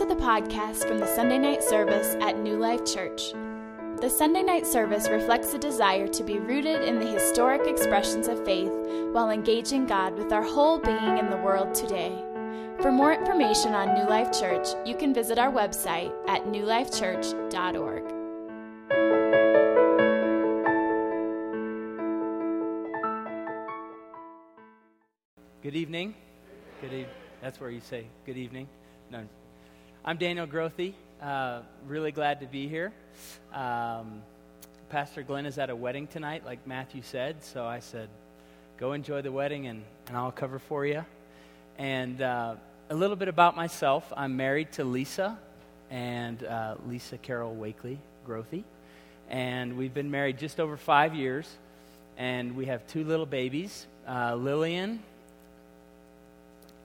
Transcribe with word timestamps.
to 0.00 0.06
the 0.06 0.14
podcast 0.14 0.88
from 0.88 0.98
the 0.98 1.14
Sunday 1.14 1.36
night 1.36 1.62
service 1.62 2.16
at 2.22 2.38
New 2.38 2.56
Life 2.56 2.86
Church. 2.86 3.32
The 4.00 4.08
Sunday 4.08 4.42
night 4.42 4.66
service 4.66 5.10
reflects 5.10 5.52
a 5.52 5.58
desire 5.58 6.08
to 6.08 6.24
be 6.24 6.38
rooted 6.38 6.84
in 6.84 6.98
the 6.98 7.06
historic 7.06 7.66
expressions 7.66 8.26
of 8.26 8.42
faith 8.42 8.72
while 9.12 9.28
engaging 9.28 9.84
God 9.84 10.16
with 10.16 10.32
our 10.32 10.42
whole 10.42 10.78
being 10.78 11.18
in 11.18 11.28
the 11.28 11.36
world 11.36 11.74
today. 11.74 12.16
For 12.80 12.90
more 12.90 13.12
information 13.12 13.74
on 13.74 13.92
New 13.92 14.08
Life 14.08 14.32
Church, 14.32 14.68
you 14.86 14.96
can 14.96 15.12
visit 15.12 15.38
our 15.38 15.52
website 15.52 16.14
at 16.26 16.46
newlifechurch.org. 16.46 18.08
Good 25.62 25.76
evening. 25.76 26.14
Good 26.80 26.86
evening. 26.86 27.06
That's 27.42 27.60
where 27.60 27.68
you 27.68 27.82
say 27.82 28.06
good 28.24 28.38
evening. 28.38 28.66
No. 29.10 29.28
I'm 30.02 30.16
Daniel 30.16 30.46
Grothe. 30.46 30.94
Uh, 31.20 31.60
really 31.86 32.10
glad 32.10 32.40
to 32.40 32.46
be 32.46 32.68
here. 32.68 32.90
Um, 33.52 34.22
Pastor 34.88 35.22
Glenn 35.22 35.44
is 35.44 35.58
at 35.58 35.68
a 35.68 35.76
wedding 35.76 36.06
tonight, 36.06 36.42
like 36.46 36.66
Matthew 36.66 37.02
said. 37.02 37.44
So 37.44 37.66
I 37.66 37.80
said, 37.80 38.08
go 38.78 38.94
enjoy 38.94 39.20
the 39.20 39.30
wedding 39.30 39.66
and, 39.66 39.84
and 40.08 40.16
I'll 40.16 40.32
cover 40.32 40.58
for 40.58 40.86
you. 40.86 41.04
And 41.76 42.22
uh, 42.22 42.54
a 42.88 42.94
little 42.94 43.14
bit 43.14 43.28
about 43.28 43.56
myself 43.56 44.10
I'm 44.16 44.38
married 44.38 44.72
to 44.72 44.84
Lisa 44.84 45.38
and 45.90 46.42
uh, 46.44 46.76
Lisa 46.88 47.18
Carol 47.18 47.54
Wakely 47.54 47.98
Grothe. 48.26 48.64
And 49.28 49.76
we've 49.76 49.92
been 49.92 50.10
married 50.10 50.38
just 50.38 50.60
over 50.60 50.78
five 50.78 51.14
years. 51.14 51.46
And 52.16 52.56
we 52.56 52.66
have 52.66 52.86
two 52.86 53.04
little 53.04 53.26
babies 53.26 53.86
uh, 54.08 54.34
Lillian. 54.34 55.02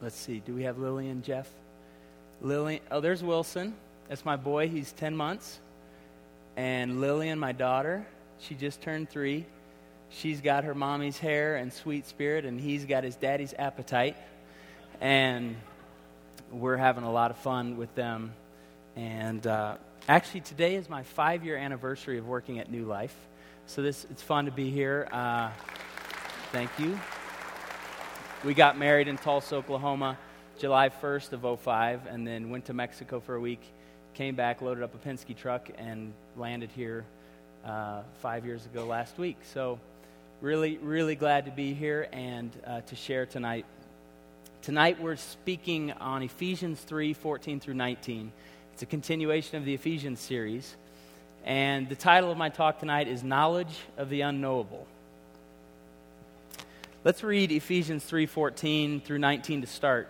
Let's 0.02 0.18
see, 0.18 0.42
do 0.46 0.54
we 0.54 0.64
have 0.64 0.78
Lillian, 0.78 1.22
Jeff? 1.22 1.50
Lillian, 2.46 2.80
oh, 2.92 3.00
there's 3.00 3.24
Wilson. 3.24 3.74
That's 4.08 4.24
my 4.24 4.36
boy. 4.36 4.70
He's 4.70 4.92
10 4.92 5.16
months. 5.16 5.60
And 6.56 7.02
Lillian, 7.02 7.40
my 7.40 7.54
daughter, 7.54 8.06
she 8.38 8.54
just 8.54 8.82
turned 8.82 9.10
three. 9.10 9.48
She's 10.12 10.42
got 10.42 10.64
her 10.64 10.76
mommy's 10.76 11.18
hair 11.18 11.56
and 11.56 11.74
sweet 11.74 12.06
spirit, 12.06 12.46
and 12.46 12.62
he's 12.62 12.86
got 12.86 13.04
his 13.04 13.16
daddy's 13.16 13.56
appetite. 13.58 14.16
And 15.02 15.56
we're 16.52 16.78
having 16.78 17.04
a 17.04 17.12
lot 17.12 17.32
of 17.32 17.38
fun 17.38 17.78
with 17.78 17.96
them. 17.96 18.32
And 18.96 19.48
uh, 19.48 19.78
actually, 20.08 20.42
today 20.42 20.76
is 20.76 20.88
my 20.88 21.02
five 21.02 21.44
year 21.44 21.58
anniversary 21.58 22.20
of 22.20 22.28
working 22.28 22.60
at 22.60 22.70
New 22.70 22.86
Life. 22.86 23.16
So 23.66 23.82
this, 23.82 24.06
it's 24.12 24.22
fun 24.22 24.46
to 24.46 24.52
be 24.52 24.70
here. 24.70 25.08
Uh, 25.12 25.50
thank 26.52 26.70
you. 26.78 27.00
We 28.44 28.54
got 28.54 28.78
married 28.78 29.08
in 29.08 29.18
Tulsa, 29.18 29.56
Oklahoma, 29.56 30.20
July 30.58 30.90
1st 30.90 31.34
of 31.34 31.60
05, 31.60 32.08
and 32.08 32.26
then 32.26 32.50
went 32.50 32.66
to 32.66 32.74
Mexico 32.74 33.20
for 33.20 33.36
a 33.36 33.40
week 33.40 33.62
came 34.16 34.36
back, 34.36 34.62
loaded 34.62 34.82
up 34.82 34.96
a 34.96 35.08
Penske 35.08 35.36
truck, 35.36 35.70
and 35.78 36.14
landed 36.38 36.70
here 36.74 37.04
uh, 37.66 38.02
five 38.22 38.46
years 38.46 38.66
ago 38.66 38.86
last 38.86 39.18
week. 39.18 39.36
So, 39.54 39.78
really, 40.40 40.78
really 40.78 41.16
glad 41.16 41.46
to 41.46 41.52
be 41.52 41.74
here 41.74 42.08
and 42.14 42.50
uh, 42.66 42.82
to 42.82 42.96
share 42.96 43.26
tonight. 43.26 43.66
Tonight, 44.62 45.02
we're 45.02 45.18
speaking 45.18 45.92
on 45.92 46.24
Ephesians 46.24 46.80
3 46.80 47.14
14 47.14 47.60
through 47.60 47.74
19. 47.74 48.32
It's 48.74 48.84
a 48.84 48.86
continuation 48.86 49.58
of 49.58 49.66
the 49.66 49.74
Ephesians 49.74 50.22
series. 50.22 50.76
And 51.44 51.90
the 51.90 51.96
title 51.96 52.32
of 52.32 52.38
my 52.38 52.50
talk 52.50 52.80
tonight 52.80 53.10
is 53.10 53.22
Knowledge 53.22 53.76
of 53.98 54.10
the 54.10 54.22
Unknowable. 54.22 54.88
Let's 57.04 57.22
read 57.22 57.52
Ephesians 57.52 58.04
3:14 58.04 59.02
through 59.02 59.20
19 59.20 59.62
to 59.62 59.68
start. 59.68 60.10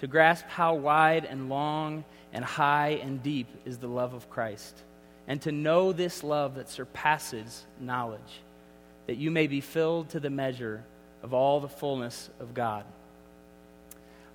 to 0.00 0.06
grasp 0.06 0.46
how 0.48 0.74
wide 0.74 1.24
and 1.24 1.48
long 1.48 2.04
and 2.32 2.44
high 2.44 3.00
and 3.02 3.22
deep 3.22 3.48
is 3.64 3.78
the 3.78 3.88
love 3.88 4.14
of 4.14 4.28
Christ 4.30 4.82
and 5.30 5.40
to 5.42 5.52
know 5.52 5.92
this 5.92 6.24
love 6.24 6.56
that 6.56 6.68
surpasses 6.68 7.64
knowledge, 7.78 8.40
that 9.06 9.16
you 9.16 9.30
may 9.30 9.46
be 9.46 9.60
filled 9.60 10.08
to 10.10 10.18
the 10.18 10.28
measure 10.28 10.82
of 11.22 11.32
all 11.32 11.60
the 11.60 11.68
fullness 11.68 12.28
of 12.40 12.52
God. 12.52 12.84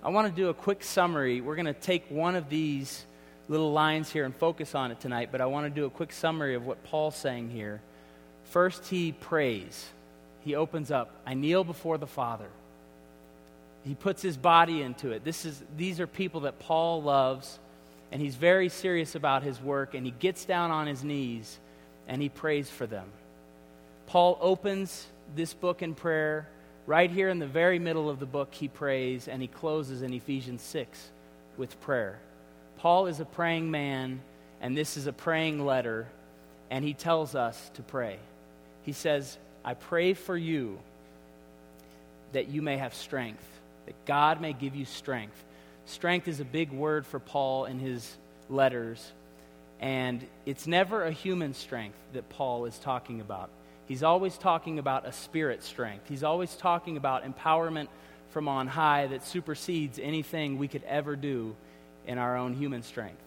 I 0.02 0.08
want 0.10 0.28
to 0.28 0.34
do 0.34 0.48
a 0.48 0.54
quick 0.54 0.82
summary. 0.82 1.40
We're 1.40 1.56
going 1.56 1.66
to 1.66 1.74
take 1.74 2.10
one 2.10 2.36
of 2.36 2.48
these 2.48 3.04
little 3.48 3.72
lines 3.72 4.10
here 4.10 4.24
and 4.24 4.34
focus 4.34 4.74
on 4.74 4.90
it 4.90 5.00
tonight, 5.00 5.28
but 5.30 5.40
I 5.40 5.46
want 5.46 5.66
to 5.66 5.70
do 5.70 5.84
a 5.84 5.90
quick 5.90 6.12
summary 6.12 6.54
of 6.54 6.64
what 6.64 6.82
Paul's 6.84 7.16
saying 7.16 7.50
here. 7.50 7.82
First, 8.44 8.86
he 8.86 9.12
prays. 9.12 9.86
He 10.44 10.54
opens 10.54 10.90
up, 10.90 11.10
I 11.26 11.34
kneel 11.34 11.64
before 11.64 11.98
the 11.98 12.06
Father. 12.06 12.48
He 13.86 13.94
puts 13.94 14.20
his 14.20 14.36
body 14.36 14.82
into 14.82 15.12
it. 15.12 15.24
This 15.24 15.44
is, 15.44 15.62
these 15.76 16.00
are 16.00 16.06
people 16.06 16.40
that 16.40 16.58
Paul 16.58 17.02
loves 17.02 17.58
and 18.12 18.22
he's 18.22 18.36
very 18.36 18.68
serious 18.68 19.14
about 19.14 19.42
his 19.42 19.60
work, 19.60 19.94
and 19.94 20.06
he 20.06 20.12
gets 20.12 20.44
down 20.44 20.70
on 20.70 20.86
his 20.86 21.02
knees 21.02 21.58
and 22.06 22.22
he 22.22 22.28
prays 22.28 22.70
for 22.70 22.86
them. 22.86 23.08
Paul 24.06 24.38
opens 24.40 25.06
this 25.34 25.52
book 25.52 25.82
in 25.82 25.94
prayer. 25.94 26.48
Right 26.86 27.10
here 27.10 27.28
in 27.28 27.40
the 27.40 27.48
very 27.48 27.80
middle 27.80 28.08
of 28.08 28.20
the 28.20 28.26
book, 28.26 28.54
he 28.54 28.68
prays, 28.68 29.26
and 29.26 29.42
he 29.42 29.48
closes 29.48 30.02
in 30.02 30.14
Ephesians 30.14 30.62
6 30.62 31.10
with 31.56 31.80
prayer. 31.80 32.20
Paul 32.78 33.08
is 33.08 33.18
a 33.18 33.24
praying 33.24 33.72
man, 33.72 34.20
and 34.60 34.76
this 34.76 34.96
is 34.96 35.08
a 35.08 35.12
praying 35.12 35.66
letter, 35.66 36.06
and 36.70 36.84
he 36.84 36.94
tells 36.94 37.34
us 37.34 37.70
to 37.74 37.82
pray. 37.82 38.18
He 38.84 38.92
says, 38.92 39.36
I 39.64 39.74
pray 39.74 40.14
for 40.14 40.36
you 40.36 40.78
that 42.32 42.46
you 42.46 42.62
may 42.62 42.76
have 42.76 42.94
strength, 42.94 43.44
that 43.86 44.04
God 44.04 44.40
may 44.40 44.52
give 44.52 44.76
you 44.76 44.84
strength 44.84 45.42
Strength 45.86 46.26
is 46.26 46.40
a 46.40 46.44
big 46.44 46.72
word 46.72 47.06
for 47.06 47.20
Paul 47.20 47.64
in 47.64 47.78
his 47.78 48.16
letters, 48.50 49.12
and 49.80 50.24
it's 50.44 50.66
never 50.66 51.04
a 51.04 51.12
human 51.12 51.54
strength 51.54 51.96
that 52.12 52.28
Paul 52.28 52.64
is 52.66 52.76
talking 52.78 53.20
about. 53.20 53.50
He's 53.86 54.02
always 54.02 54.36
talking 54.36 54.80
about 54.80 55.06
a 55.06 55.12
spirit 55.12 55.62
strength. 55.62 56.08
He's 56.08 56.24
always 56.24 56.54
talking 56.56 56.96
about 56.96 57.24
empowerment 57.24 57.86
from 58.30 58.48
on 58.48 58.66
high 58.66 59.06
that 59.06 59.24
supersedes 59.24 60.00
anything 60.00 60.58
we 60.58 60.66
could 60.66 60.82
ever 60.84 61.14
do 61.14 61.54
in 62.04 62.18
our 62.18 62.36
own 62.36 62.54
human 62.54 62.82
strength. 62.82 63.22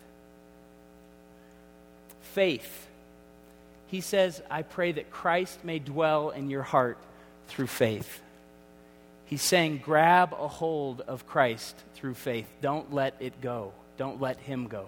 Faith. 2.21 2.87
He 3.87 4.01
says, 4.01 4.41
I 4.51 4.63
pray 4.63 4.91
that 4.91 5.11
Christ 5.11 5.63
may 5.63 5.79
dwell 5.79 6.31
in 6.31 6.49
your 6.49 6.61
heart 6.61 6.97
through 7.47 7.67
faith. 7.67 8.21
He's 9.29 9.43
saying, 9.43 9.83
grab 9.85 10.33
a 10.33 10.47
hold 10.47 11.01
of 11.01 11.27
Christ 11.27 11.75
through 11.93 12.15
faith. 12.15 12.47
Don't 12.61 12.91
let 12.91 13.13
it 13.19 13.41
go. 13.41 13.73
Don't 13.95 14.19
let 14.19 14.39
him 14.39 14.67
go. 14.67 14.87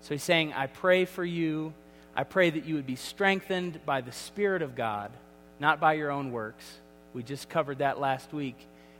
So 0.00 0.14
he's 0.14 0.22
saying, 0.22 0.52
I 0.52 0.68
pray 0.68 1.06
for 1.06 1.24
you. 1.24 1.74
I 2.14 2.22
pray 2.22 2.50
that 2.50 2.66
you 2.66 2.76
would 2.76 2.86
be 2.86 2.94
strengthened 2.94 3.80
by 3.84 4.00
the 4.00 4.12
Spirit 4.12 4.62
of 4.62 4.76
God, 4.76 5.10
not 5.58 5.80
by 5.80 5.94
your 5.94 6.12
own 6.12 6.30
works. 6.30 6.64
We 7.12 7.24
just 7.24 7.48
covered 7.48 7.78
that 7.78 7.98
last 7.98 8.32
week. 8.32 8.56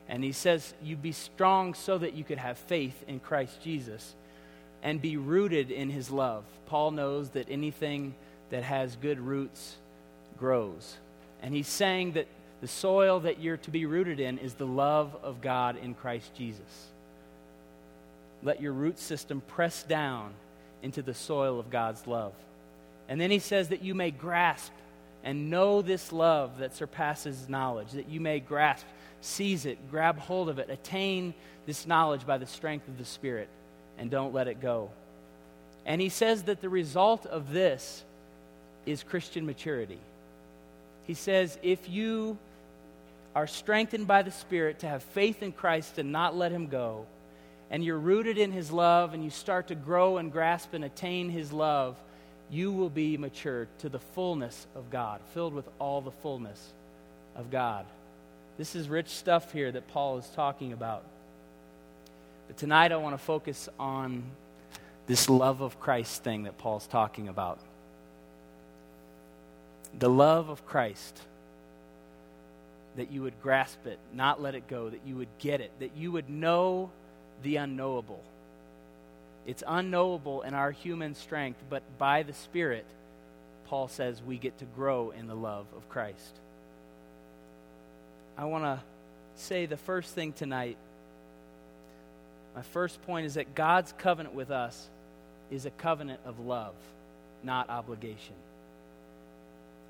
And 0.08 0.24
he 0.24 0.32
says, 0.32 0.74
You 0.82 0.96
be 0.96 1.12
strong 1.12 1.74
so 1.74 1.96
that 1.96 2.14
you 2.14 2.24
could 2.24 2.38
have 2.38 2.58
faith 2.58 3.04
in 3.06 3.20
Christ 3.20 3.62
Jesus 3.62 4.16
and 4.82 5.00
be 5.00 5.16
rooted 5.16 5.70
in 5.70 5.88
his 5.88 6.10
love. 6.10 6.42
Paul 6.66 6.90
knows 6.90 7.30
that 7.30 7.46
anything 7.48 8.16
that 8.50 8.64
has 8.64 8.96
good 8.96 9.20
roots 9.20 9.76
grows. 10.36 10.96
And 11.42 11.54
he's 11.54 11.68
saying 11.68 12.14
that 12.14 12.26
the 12.60 12.68
soil 12.68 13.20
that 13.20 13.40
you're 13.40 13.56
to 13.58 13.70
be 13.70 13.86
rooted 13.86 14.20
in 14.20 14.38
is 14.38 14.54
the 14.54 14.66
love 14.66 15.16
of 15.22 15.40
God 15.40 15.76
in 15.76 15.94
Christ 15.94 16.34
Jesus. 16.34 16.86
Let 18.42 18.60
your 18.60 18.72
root 18.72 18.98
system 18.98 19.40
press 19.46 19.82
down 19.82 20.32
into 20.82 21.02
the 21.02 21.14
soil 21.14 21.58
of 21.58 21.70
God's 21.70 22.06
love. 22.06 22.32
And 23.08 23.20
then 23.20 23.30
he 23.30 23.38
says 23.38 23.68
that 23.68 23.82
you 23.82 23.94
may 23.94 24.10
grasp 24.10 24.72
and 25.24 25.50
know 25.50 25.82
this 25.82 26.12
love 26.12 26.58
that 26.58 26.74
surpasses 26.74 27.48
knowledge, 27.48 27.92
that 27.92 28.08
you 28.08 28.20
may 28.20 28.38
grasp, 28.38 28.86
seize 29.20 29.66
it, 29.66 29.90
grab 29.90 30.18
hold 30.18 30.48
of 30.48 30.58
it, 30.58 30.70
attain 30.70 31.34
this 31.66 31.86
knowledge 31.86 32.26
by 32.26 32.38
the 32.38 32.46
strength 32.46 32.86
of 32.86 32.98
the 32.98 33.04
Spirit, 33.04 33.48
and 33.98 34.10
don't 34.10 34.32
let 34.32 34.46
it 34.46 34.60
go. 34.60 34.90
And 35.84 36.00
he 36.00 36.08
says 36.08 36.44
that 36.44 36.60
the 36.60 36.68
result 36.68 37.26
of 37.26 37.52
this 37.52 38.04
is 38.86 39.02
Christian 39.02 39.44
maturity. 39.46 39.98
He 41.04 41.14
says, 41.14 41.58
if 41.62 41.88
you 41.88 42.38
are 43.34 43.46
strengthened 43.46 44.06
by 44.06 44.22
the 44.22 44.30
Spirit 44.30 44.80
to 44.80 44.88
have 44.88 45.02
faith 45.02 45.42
in 45.42 45.52
Christ 45.52 45.98
and 45.98 46.12
not 46.12 46.36
let 46.36 46.52
Him 46.52 46.66
go, 46.66 47.06
and 47.70 47.84
you're 47.84 47.98
rooted 47.98 48.38
in 48.38 48.52
His 48.52 48.70
love 48.70 49.14
and 49.14 49.22
you 49.22 49.30
start 49.30 49.68
to 49.68 49.74
grow 49.74 50.16
and 50.16 50.32
grasp 50.32 50.74
and 50.74 50.84
attain 50.84 51.30
His 51.30 51.52
love, 51.52 51.96
you 52.50 52.72
will 52.72 52.90
be 52.90 53.16
mature 53.16 53.68
to 53.78 53.88
the 53.88 53.98
fullness 53.98 54.66
of 54.74 54.90
God, 54.90 55.20
filled 55.34 55.54
with 55.54 55.68
all 55.78 56.00
the 56.00 56.10
fullness 56.10 56.72
of 57.36 57.50
God. 57.50 57.84
This 58.56 58.74
is 58.74 58.88
rich 58.88 59.08
stuff 59.08 59.52
here 59.52 59.70
that 59.70 59.86
Paul 59.88 60.18
is 60.18 60.26
talking 60.34 60.72
about. 60.72 61.04
But 62.48 62.56
tonight 62.56 62.90
I 62.90 62.96
want 62.96 63.14
to 63.14 63.22
focus 63.22 63.68
on 63.78 64.24
this 65.06 65.28
love 65.28 65.60
of 65.60 65.78
Christ 65.78 66.24
thing 66.24 66.44
that 66.44 66.58
Paul's 66.58 66.86
talking 66.86 67.28
about. 67.28 67.60
The 69.98 70.08
love 70.08 70.48
of 70.48 70.66
Christ. 70.66 71.20
That 72.98 73.10
you 73.12 73.22
would 73.22 73.40
grasp 73.42 73.86
it, 73.86 73.98
not 74.12 74.42
let 74.42 74.54
it 74.54 74.66
go, 74.68 74.90
that 74.90 75.00
you 75.06 75.14
would 75.16 75.28
get 75.38 75.60
it, 75.60 75.70
that 75.78 75.96
you 75.96 76.12
would 76.12 76.28
know 76.28 76.90
the 77.42 77.56
unknowable. 77.56 78.22
It's 79.46 79.62
unknowable 79.66 80.42
in 80.42 80.52
our 80.52 80.72
human 80.72 81.14
strength, 81.14 81.62
but 81.70 81.82
by 81.96 82.24
the 82.24 82.34
Spirit, 82.34 82.84
Paul 83.68 83.86
says 83.86 84.20
we 84.20 84.36
get 84.36 84.58
to 84.58 84.64
grow 84.64 85.12
in 85.16 85.28
the 85.28 85.36
love 85.36 85.66
of 85.76 85.88
Christ. 85.88 86.40
I 88.36 88.46
want 88.46 88.64
to 88.64 88.80
say 89.36 89.66
the 89.66 89.76
first 89.76 90.12
thing 90.12 90.32
tonight. 90.32 90.76
My 92.56 92.62
first 92.62 93.00
point 93.02 93.26
is 93.26 93.34
that 93.34 93.54
God's 93.54 93.94
covenant 93.98 94.34
with 94.34 94.50
us 94.50 94.88
is 95.52 95.66
a 95.66 95.70
covenant 95.70 96.20
of 96.24 96.40
love, 96.40 96.74
not 97.44 97.70
obligation. 97.70 98.34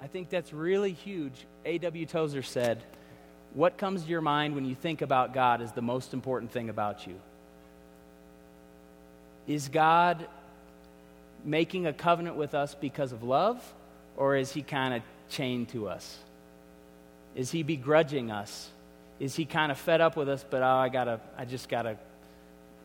I 0.03 0.09
think 0.09 0.29
that's 0.29 0.53
really 0.53 0.93
huge. 0.93 1.47
A.W. 1.65 2.05
Tozer 2.07 2.43
said, 2.43 2.83
What 3.55 3.79
comes 3.79 4.05
to 4.05 4.09
your 4.09 4.21
mind 4.21 4.55
when 4.55 4.65
you 4.65 4.75
think 4.75 5.03
about 5.03 5.33
God 5.33 5.63
is 5.63 5.73
the 5.73 5.83
most 5.83 6.13
important 6.13 6.53
thing 6.53 6.69
about 6.69 7.07
you. 7.07 7.19
Is 9.47 9.69
God 9.69 10.27
making 11.45 11.87
a 11.87 11.93
covenant 11.93 12.37
with 12.37 12.55
us 12.55 12.75
because 12.75 13.13
of 13.13 13.23
love, 13.23 13.63
or 14.17 14.37
is 14.37 14.53
he 14.53 14.63
kind 14.63 14.95
of 14.95 15.03
chained 15.31 15.71
to 15.71 15.89
us? 15.89 16.19
Is 17.35 17.51
he 17.51 17.63
begrudging 17.63 18.31
us? 18.31 18.69
Is 19.19 19.35
he 19.35 19.45
kind 19.45 19.73
of 19.73 19.79
fed 19.79 20.01
up 20.01 20.17
with 20.17 20.29
us, 20.29 20.45
but 20.49 20.63
oh, 20.63 20.67
I 20.67 20.89
gotta, 20.89 21.21
I 21.37 21.45
just 21.45 21.69
gotta, 21.69 21.97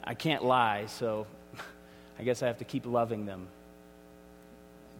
I 0.04 0.13
can't 0.13 0.44
lie, 0.44 0.86
so 0.88 1.27
I 2.19 2.24
guess 2.24 2.42
I 2.42 2.48
have 2.48 2.60
to 2.60 2.65
keep 2.65 2.86
loving 2.86 3.25
them. 3.25 3.48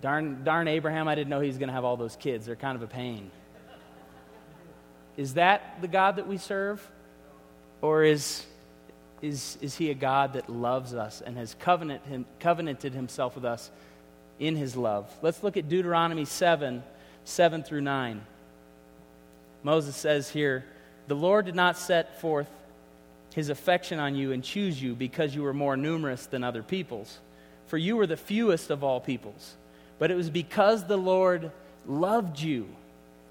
Darn, 0.01 0.44
darn 0.44 0.68
Abraham, 0.68 1.07
I 1.07 1.15
didn't 1.15 1.30
know 1.30 1.39
he 1.39 1.48
was 1.48 1.57
to 1.57 1.71
have 1.71 1.86
all 1.86 1.95
those 1.95 2.18
kids. 2.18 2.45
They're 2.45 2.57
kind 2.57 2.75
of 2.75 2.81
a 2.81 2.88
pain. 2.88 3.31
Is 5.18 5.36
that 5.36 5.77
the 5.81 5.88
God 5.88 6.15
that 6.18 6.27
we 6.27 6.38
serve? 6.38 6.86
Or 7.81 8.04
is 8.04 8.45
is, 9.24 9.57
is 9.62 9.75
he 9.77 9.89
a 9.89 9.94
God 9.94 10.33
that 10.33 10.50
loves 10.50 10.94
us 10.94 11.21
and 11.25 11.38
has 11.38 11.56
covenant 11.56 12.06
him, 12.06 12.25
covenanted 12.42 12.94
himself 12.94 13.36
with 13.36 13.45
us 13.45 13.71
in 14.38 14.57
his 14.57 14.75
love? 14.75 15.10
Let's 15.21 15.42
look 15.42 15.56
at 15.56 15.69
Deuteronomy 15.69 16.25
7 16.25 16.83
7 17.24 17.63
through 17.63 17.81
9. 17.81 18.21
Moses 19.63 19.95
says 19.95 20.30
here, 20.30 20.65
The 21.07 21.15
Lord 21.15 21.45
did 21.45 21.56
not 21.56 21.77
set 21.77 22.19
forth 22.19 22.50
his 23.33 23.48
affection 23.48 23.98
on 23.98 24.13
you 24.13 24.33
and 24.33 24.44
choose 24.44 24.81
you 24.81 24.94
because 24.94 25.33
you 25.33 25.42
were 25.42 25.54
more 25.54 25.77
numerous 25.77 26.25
than 26.25 26.44
other 26.44 26.62
peoples, 26.62 27.18
for 27.68 27.77
you 27.77 27.95
were 27.95 28.06
the 28.06 28.18
fewest 28.18 28.69
of 28.69 28.83
all 28.83 29.00
peoples. 29.00 29.56
But 30.00 30.12
it 30.12 30.15
was 30.15 30.30
because 30.30 30.86
the 30.86 30.98
Lord 30.98 31.50
loved 31.88 32.42
you 32.42 32.68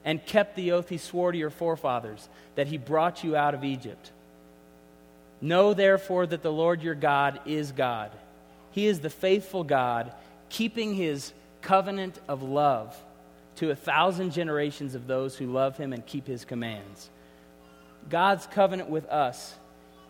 and 0.04 0.24
kept 0.24 0.56
the 0.56 0.72
oath 0.72 0.88
he 0.88 0.98
swore 0.98 1.32
to 1.32 1.38
your 1.38 1.50
forefathers 1.50 2.28
that 2.54 2.66
he 2.66 2.78
brought 2.78 3.22
you 3.22 3.36
out 3.36 3.54
of 3.54 3.64
Egypt. 3.64 4.10
Know 5.40 5.74
therefore 5.74 6.26
that 6.26 6.42
the 6.42 6.52
Lord 6.52 6.82
your 6.82 6.94
God 6.94 7.40
is 7.46 7.72
God. 7.72 8.10
He 8.70 8.86
is 8.86 9.00
the 9.00 9.10
faithful 9.10 9.64
God, 9.64 10.12
keeping 10.48 10.94
his 10.94 11.32
covenant 11.60 12.18
of 12.28 12.42
love 12.42 12.96
to 13.56 13.70
a 13.70 13.76
thousand 13.76 14.32
generations 14.32 14.94
of 14.94 15.06
those 15.06 15.36
who 15.36 15.46
love 15.46 15.76
him 15.76 15.92
and 15.92 16.04
keep 16.06 16.26
his 16.26 16.44
commands. 16.44 17.10
God's 18.08 18.46
covenant 18.46 18.88
with 18.88 19.06
us 19.06 19.54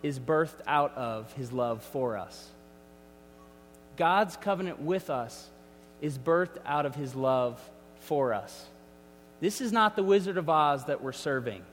is 0.01 0.19
birthed 0.19 0.61
out 0.67 0.95
of 0.95 1.31
his 1.33 1.51
love 1.51 1.83
for 1.83 2.17
us. 2.17 2.49
God's 3.95 4.37
covenant 4.37 4.81
with 4.81 5.09
us 5.09 5.49
is 6.01 6.17
birthed 6.17 6.57
out 6.65 6.85
of 6.85 6.95
his 6.95 7.15
love 7.15 7.59
for 8.01 8.33
us. 8.33 8.65
This 9.43 9.59
is 9.59 9.73
not 9.73 9.97
the 9.97 10.03
Wizard 10.03 10.37
of 10.37 10.47
Oz 10.47 10.85
that 10.85 11.03
we're 11.03 11.11
serving. 11.11 11.63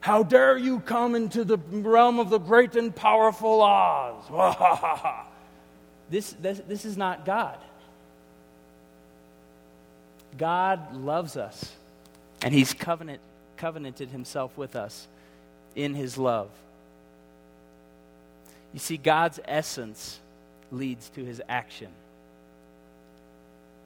How 0.00 0.22
dare 0.22 0.56
you 0.56 0.80
come 0.80 1.14
into 1.14 1.44
the 1.44 1.58
realm 1.58 2.18
of 2.18 2.30
the 2.30 2.38
great 2.38 2.74
and 2.74 2.96
powerful 2.96 3.60
Oz? 3.60 4.24
this, 6.10 6.32
this, 6.40 6.62
this 6.66 6.86
is 6.86 6.96
not 6.96 7.26
God. 7.26 7.58
God 10.38 10.96
loves 10.96 11.36
us, 11.36 11.70
and 12.40 12.54
He's 12.54 12.72
covenant, 12.72 13.20
covenanted 13.58 14.08
Himself 14.08 14.56
with 14.56 14.74
us 14.74 15.06
in 15.76 15.92
His 15.92 16.16
love. 16.16 16.48
You 18.72 18.78
see, 18.78 18.96
God's 18.96 19.38
essence 19.44 20.18
leads 20.72 21.10
to 21.10 21.22
His 21.26 21.42
action. 21.46 21.90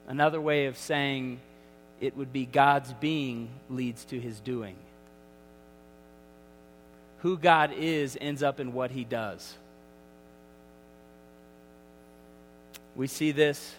Another 0.07 0.39
way 0.39 0.67
of 0.67 0.77
saying 0.77 1.41
it 2.01 2.17
would 2.17 2.33
be 2.33 2.45
God's 2.45 2.93
being 2.93 3.49
leads 3.69 4.05
to 4.05 4.19
His 4.19 4.39
doing 4.39 4.75
who 7.23 7.37
God 7.37 7.71
is 7.77 8.17
ends 8.19 8.43
up 8.43 8.59
in 8.59 8.73
what 8.73 8.91
he 8.91 9.05
does. 9.05 9.55
We 12.97 13.07
see 13.07 13.31
this. 13.31 13.73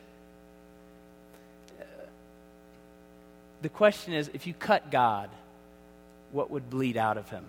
The 3.61 3.69
question 3.69 4.15
is 4.15 4.31
if 4.33 4.47
you 4.47 4.55
cut 4.55 4.91
God, 4.91 5.29
what 6.33 6.51
would 6.51 6.71
bleed 6.71 6.97
out 6.97 7.19
of 7.19 7.29
him? 7.29 7.45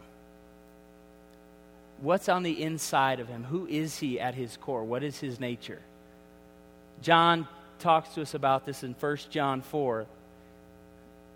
What's 2.02 2.28
on 2.28 2.44
the 2.44 2.62
inside 2.62 3.22
of 3.22 3.30
him? 3.30 3.46
Who 3.46 3.66
is 3.66 3.98
he 3.98 4.20
at 4.20 4.36
his 4.36 4.58
core? 4.58 4.84
What 4.84 5.02
is 5.02 5.18
his 5.18 5.40
nature? 5.40 5.82
John 7.02 7.48
talks 7.80 8.10
to 8.16 8.22
us 8.22 8.34
about 8.34 8.66
this 8.66 8.84
in 8.84 8.96
1 9.00 9.18
John 9.30 9.62
4. 9.62 10.06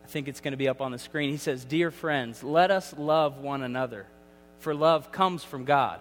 I 0.10 0.12
think 0.12 0.28
it's 0.28 0.42
going 0.42 0.54
to 0.54 0.58
be 0.58 0.68
up 0.68 0.82
on 0.82 0.92
the 0.92 0.98
screen. 0.98 1.30
He 1.30 1.38
says, 1.38 1.64
Dear 1.64 1.92
friends, 1.92 2.44
let 2.44 2.72
us 2.72 2.96
love 2.98 3.38
one 3.38 3.62
another 3.62 4.08
for 4.58 4.74
love 4.74 5.12
comes 5.12 5.44
from 5.44 5.66
God. 5.66 6.00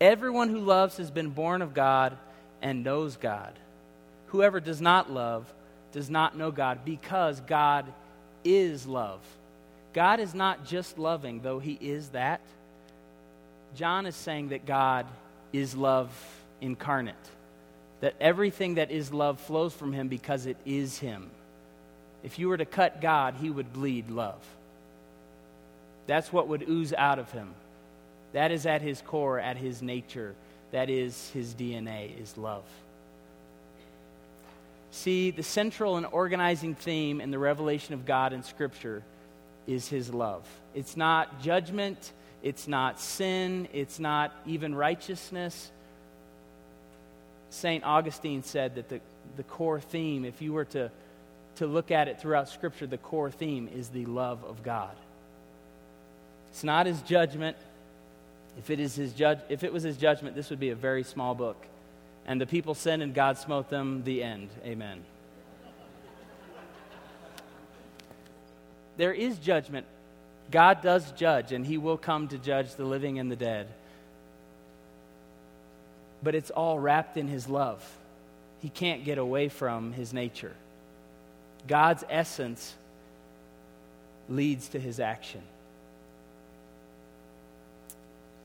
Everyone 0.00 0.48
who 0.48 0.60
loves 0.60 0.96
has 0.96 1.10
been 1.10 1.28
born 1.28 1.60
of 1.60 1.74
God 1.74 2.16
and 2.62 2.82
knows 2.82 3.18
God. 3.18 3.52
Whoever 4.28 4.58
does 4.58 4.80
not 4.80 5.12
love 5.12 5.52
does 5.92 6.08
not 6.08 6.34
know 6.34 6.50
God 6.50 6.82
because 6.82 7.42
God 7.42 7.92
is 8.42 8.86
love. 8.86 9.20
God 9.92 10.18
is 10.18 10.34
not 10.34 10.64
just 10.64 10.98
loving, 10.98 11.42
though 11.42 11.58
He 11.58 11.74
is 11.74 12.08
that. 12.10 12.40
John 13.76 14.06
is 14.06 14.16
saying 14.16 14.48
that 14.48 14.64
God 14.64 15.04
is 15.52 15.76
love 15.76 16.10
incarnate, 16.62 17.16
that 18.00 18.14
everything 18.18 18.76
that 18.76 18.90
is 18.90 19.12
love 19.12 19.38
flows 19.40 19.74
from 19.74 19.92
Him 19.92 20.08
because 20.08 20.46
it 20.46 20.56
is 20.64 20.98
Him. 20.98 21.30
If 22.22 22.38
you 22.38 22.48
were 22.48 22.56
to 22.56 22.64
cut 22.64 23.00
God, 23.00 23.34
He 23.40 23.50
would 23.50 23.72
bleed 23.72 24.10
love. 24.10 24.44
That's 26.06 26.32
what 26.32 26.48
would 26.48 26.68
ooze 26.68 26.92
out 26.92 27.18
of 27.18 27.30
Him. 27.30 27.54
That 28.32 28.52
is 28.52 28.66
at 28.66 28.82
his 28.82 29.02
core, 29.02 29.38
at 29.40 29.56
his 29.56 29.82
nature. 29.82 30.34
That 30.72 30.88
is 30.88 31.30
his 31.30 31.54
DNA, 31.54 32.20
is 32.20 32.36
love. 32.36 32.64
See, 34.92 35.30
the 35.30 35.42
central 35.42 35.96
and 35.96 36.06
organizing 36.06 36.74
theme 36.74 37.20
in 37.20 37.30
the 37.30 37.38
revelation 37.38 37.94
of 37.94 38.06
God 38.06 38.32
in 38.32 38.42
Scripture 38.42 39.02
is 39.66 39.88
his 39.88 40.12
love. 40.12 40.46
It's 40.74 40.96
not 40.96 41.42
judgment, 41.42 42.12
it's 42.42 42.66
not 42.66 43.00
sin, 43.00 43.68
it's 43.72 43.98
not 43.98 44.32
even 44.46 44.74
righteousness. 44.74 45.70
St. 47.50 47.84
Augustine 47.84 48.44
said 48.44 48.76
that 48.76 48.88
the, 48.88 49.00
the 49.36 49.42
core 49.42 49.80
theme, 49.80 50.24
if 50.24 50.40
you 50.40 50.52
were 50.52 50.64
to, 50.66 50.90
to 51.60 51.66
look 51.66 51.90
at 51.90 52.08
it 52.08 52.18
throughout 52.18 52.48
Scripture, 52.48 52.86
the 52.86 52.96
core 52.96 53.30
theme 53.30 53.68
is 53.74 53.90
the 53.90 54.06
love 54.06 54.42
of 54.44 54.62
God. 54.62 54.96
It's 56.50 56.64
not 56.64 56.86
his 56.86 57.02
judgment, 57.02 57.54
if 58.58 58.70
it, 58.70 58.80
is 58.80 58.94
his 58.94 59.12
judge, 59.12 59.40
if 59.50 59.62
it 59.62 59.70
was 59.70 59.82
his 59.82 59.98
judgment, 59.98 60.34
this 60.34 60.48
would 60.48 60.58
be 60.58 60.70
a 60.70 60.74
very 60.74 61.02
small 61.02 61.34
book. 61.34 61.62
And 62.24 62.40
the 62.40 62.46
people 62.46 62.74
sinned 62.74 63.02
and 63.02 63.12
God 63.14 63.36
smote 63.36 63.68
them, 63.68 64.04
the 64.04 64.22
end. 64.22 64.48
Amen. 64.64 65.04
there 68.96 69.12
is 69.12 69.36
judgment. 69.36 69.84
God 70.50 70.80
does 70.80 71.12
judge, 71.12 71.52
and 71.52 71.66
he 71.66 71.76
will 71.76 71.98
come 71.98 72.28
to 72.28 72.38
judge 72.38 72.74
the 72.74 72.86
living 72.86 73.18
and 73.18 73.30
the 73.30 73.36
dead. 73.36 73.68
But 76.22 76.34
it's 76.34 76.50
all 76.50 76.78
wrapped 76.78 77.18
in 77.18 77.28
his 77.28 77.50
love. 77.50 77.86
He 78.62 78.70
can't 78.70 79.04
get 79.04 79.18
away 79.18 79.50
from 79.50 79.92
his 79.92 80.14
nature. 80.14 80.54
God's 81.66 82.04
essence 82.08 82.74
leads 84.28 84.68
to 84.68 84.80
his 84.80 85.00
action. 85.00 85.42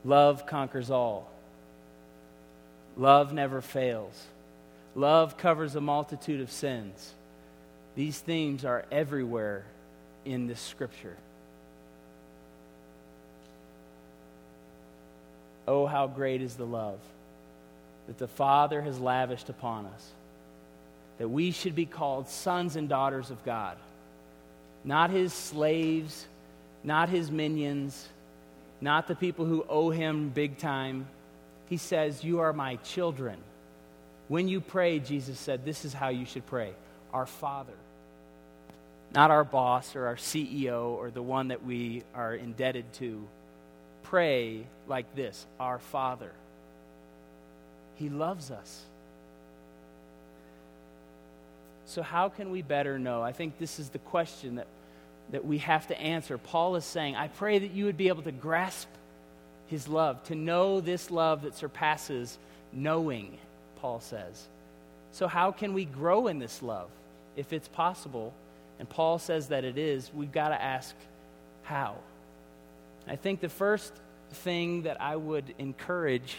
Love 0.04 0.46
conquers 0.46 0.90
all. 0.90 1.30
Love 2.96 3.32
never 3.32 3.60
fails. 3.60 4.26
Love 4.94 5.36
covers 5.36 5.74
a 5.74 5.80
multitude 5.80 6.40
of 6.40 6.50
sins. 6.50 7.12
These 7.94 8.18
themes 8.18 8.64
are 8.64 8.84
everywhere 8.90 9.64
in 10.24 10.46
this 10.46 10.60
scripture. 10.60 11.16
Oh, 15.68 15.86
how 15.86 16.06
great 16.06 16.42
is 16.42 16.54
the 16.54 16.66
love 16.66 17.00
that 18.06 18.18
the 18.18 18.28
Father 18.28 18.80
has 18.82 19.00
lavished 19.00 19.48
upon 19.48 19.86
us, 19.86 20.10
that 21.18 21.28
we 21.28 21.50
should 21.50 21.74
be 21.74 21.86
called 21.86 22.28
sons 22.28 22.76
and 22.76 22.88
daughters 22.88 23.30
of 23.30 23.44
God, 23.44 23.76
not 24.84 25.10
his 25.10 25.32
slaves, 25.32 26.26
not 26.84 27.08
his 27.08 27.30
minions, 27.30 28.08
not 28.80 29.08
the 29.08 29.14
people 29.14 29.44
who 29.44 29.64
owe 29.68 29.90
him 29.90 30.28
big 30.28 30.58
time. 30.58 31.06
He 31.68 31.76
says, 31.76 32.22
You 32.22 32.40
are 32.40 32.52
my 32.52 32.76
children. 32.76 33.38
When 34.28 34.48
you 34.48 34.60
pray, 34.60 34.98
Jesus 34.98 35.38
said, 35.38 35.64
This 35.64 35.84
is 35.84 35.92
how 35.92 36.08
you 36.08 36.26
should 36.26 36.46
pray 36.46 36.72
Our 37.12 37.26
Father. 37.26 37.72
Not 39.14 39.30
our 39.30 39.44
boss 39.44 39.94
or 39.96 40.06
our 40.06 40.16
CEO 40.16 40.90
or 40.90 41.10
the 41.10 41.22
one 41.22 41.48
that 41.48 41.64
we 41.64 42.02
are 42.14 42.34
indebted 42.34 42.92
to. 42.94 43.26
Pray 44.02 44.66
like 44.86 45.14
this 45.14 45.46
Our 45.58 45.78
Father. 45.78 46.32
He 47.96 48.08
loves 48.08 48.50
us. 48.50 48.82
So, 51.86 52.02
how 52.02 52.28
can 52.28 52.50
we 52.50 52.62
better 52.62 52.98
know? 52.98 53.22
I 53.22 53.32
think 53.32 53.58
this 53.58 53.78
is 53.78 53.90
the 53.90 54.00
question 54.00 54.56
that, 54.56 54.66
that 55.30 55.44
we 55.44 55.58
have 55.58 55.86
to 55.88 56.00
answer. 56.00 56.36
Paul 56.36 56.74
is 56.76 56.84
saying, 56.84 57.14
I 57.14 57.28
pray 57.28 57.60
that 57.60 57.70
you 57.70 57.84
would 57.84 57.96
be 57.96 58.08
able 58.08 58.24
to 58.24 58.32
grasp 58.32 58.88
his 59.68 59.86
love, 59.88 60.22
to 60.24 60.34
know 60.34 60.80
this 60.80 61.10
love 61.10 61.42
that 61.42 61.54
surpasses 61.54 62.38
knowing, 62.72 63.38
Paul 63.80 64.00
says. 64.00 64.46
So, 65.12 65.28
how 65.28 65.52
can 65.52 65.74
we 65.74 65.84
grow 65.84 66.26
in 66.26 66.40
this 66.40 66.60
love? 66.60 66.90
If 67.36 67.52
it's 67.52 67.68
possible, 67.68 68.34
and 68.78 68.88
Paul 68.88 69.18
says 69.18 69.48
that 69.48 69.64
it 69.64 69.78
is, 69.78 70.10
we've 70.12 70.32
got 70.32 70.48
to 70.48 70.60
ask 70.60 70.94
how. 71.62 71.96
I 73.06 73.14
think 73.14 73.40
the 73.40 73.48
first 73.48 73.92
thing 74.32 74.82
that 74.82 75.00
I 75.00 75.14
would 75.14 75.54
encourage 75.58 76.36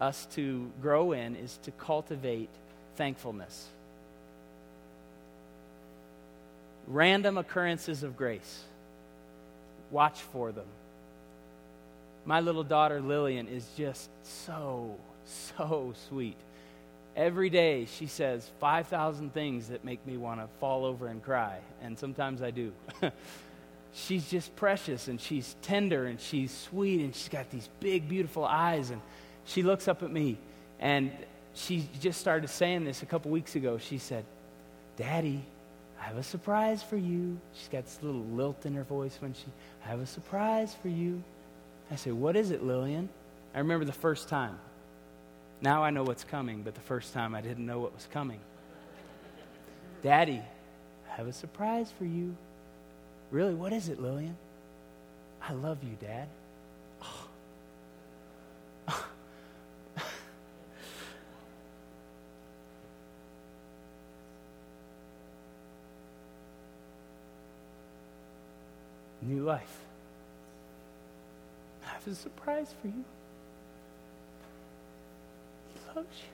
us 0.00 0.26
to 0.32 0.70
grow 0.80 1.12
in 1.12 1.36
is 1.36 1.58
to 1.64 1.70
cultivate 1.72 2.48
thankfulness. 2.96 3.68
Random 6.90 7.38
occurrences 7.38 8.02
of 8.02 8.16
grace. 8.16 8.64
Watch 9.92 10.20
for 10.20 10.50
them. 10.50 10.66
My 12.24 12.40
little 12.40 12.64
daughter 12.64 13.00
Lillian 13.00 13.46
is 13.46 13.64
just 13.76 14.10
so, 14.24 14.96
so 15.56 15.94
sweet. 16.08 16.36
Every 17.16 17.48
day 17.48 17.86
she 17.86 18.06
says 18.06 18.50
5,000 18.58 19.32
things 19.32 19.68
that 19.68 19.84
make 19.84 20.04
me 20.04 20.16
want 20.16 20.40
to 20.40 20.48
fall 20.58 20.84
over 20.84 21.06
and 21.06 21.22
cry, 21.22 21.58
and 21.80 21.96
sometimes 21.96 22.42
I 22.42 22.50
do. 22.50 22.72
she's 23.92 24.28
just 24.28 24.54
precious 24.56 25.06
and 25.06 25.20
she's 25.20 25.56
tender 25.62 26.06
and 26.06 26.20
she's 26.20 26.50
sweet 26.50 27.00
and 27.00 27.14
she's 27.14 27.28
got 27.28 27.50
these 27.50 27.68
big, 27.78 28.08
beautiful 28.08 28.44
eyes. 28.44 28.90
And 28.90 29.00
she 29.44 29.62
looks 29.62 29.86
up 29.86 30.02
at 30.02 30.10
me 30.10 30.38
and 30.80 31.12
she 31.54 31.88
just 32.00 32.20
started 32.20 32.48
saying 32.48 32.84
this 32.84 33.02
a 33.02 33.06
couple 33.06 33.30
weeks 33.30 33.54
ago. 33.54 33.78
She 33.78 33.98
said, 33.98 34.24
Daddy, 34.96 35.44
I 36.00 36.04
have 36.04 36.16
a 36.16 36.22
surprise 36.22 36.82
for 36.82 36.96
you. 36.96 37.38
She's 37.54 37.68
got 37.68 37.84
this 37.84 37.98
little 38.02 38.24
lilt 38.24 38.64
in 38.64 38.74
her 38.74 38.84
voice 38.84 39.18
when 39.20 39.34
she, 39.34 39.44
I 39.84 39.88
have 39.88 40.00
a 40.00 40.06
surprise 40.06 40.74
for 40.80 40.88
you. 40.88 41.22
I 41.90 41.96
say, 41.96 42.10
What 42.10 42.36
is 42.36 42.50
it, 42.50 42.62
Lillian? 42.64 43.08
I 43.54 43.58
remember 43.58 43.84
the 43.84 43.92
first 43.92 44.28
time. 44.28 44.58
Now 45.60 45.82
I 45.82 45.90
know 45.90 46.04
what's 46.04 46.24
coming, 46.24 46.62
but 46.62 46.74
the 46.74 46.80
first 46.80 47.12
time 47.12 47.34
I 47.34 47.42
didn't 47.42 47.66
know 47.66 47.80
what 47.80 47.94
was 47.94 48.08
coming. 48.10 48.40
Daddy, 50.02 50.40
I 51.10 51.16
have 51.16 51.26
a 51.26 51.32
surprise 51.32 51.92
for 51.98 52.04
you. 52.04 52.34
Really, 53.30 53.54
what 53.54 53.72
is 53.72 53.88
it, 53.88 54.00
Lillian? 54.00 54.36
I 55.42 55.52
love 55.52 55.84
you, 55.84 55.96
Dad. 56.00 56.28
New 69.30 69.44
life. 69.44 69.78
I 71.84 71.90
have 71.90 72.04
a 72.08 72.14
surprise 72.16 72.74
for 72.82 72.88
you. 72.88 73.04
He 75.72 75.80
loves 75.94 76.16
you. 76.18 76.28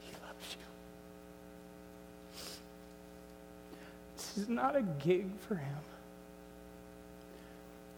He 0.00 0.12
loves 0.26 0.56
you. 0.58 0.66
This 4.18 4.36
is 4.36 4.48
not 4.50 4.76
a 4.76 4.82
gig 4.82 5.30
for 5.48 5.54
him. 5.54 5.78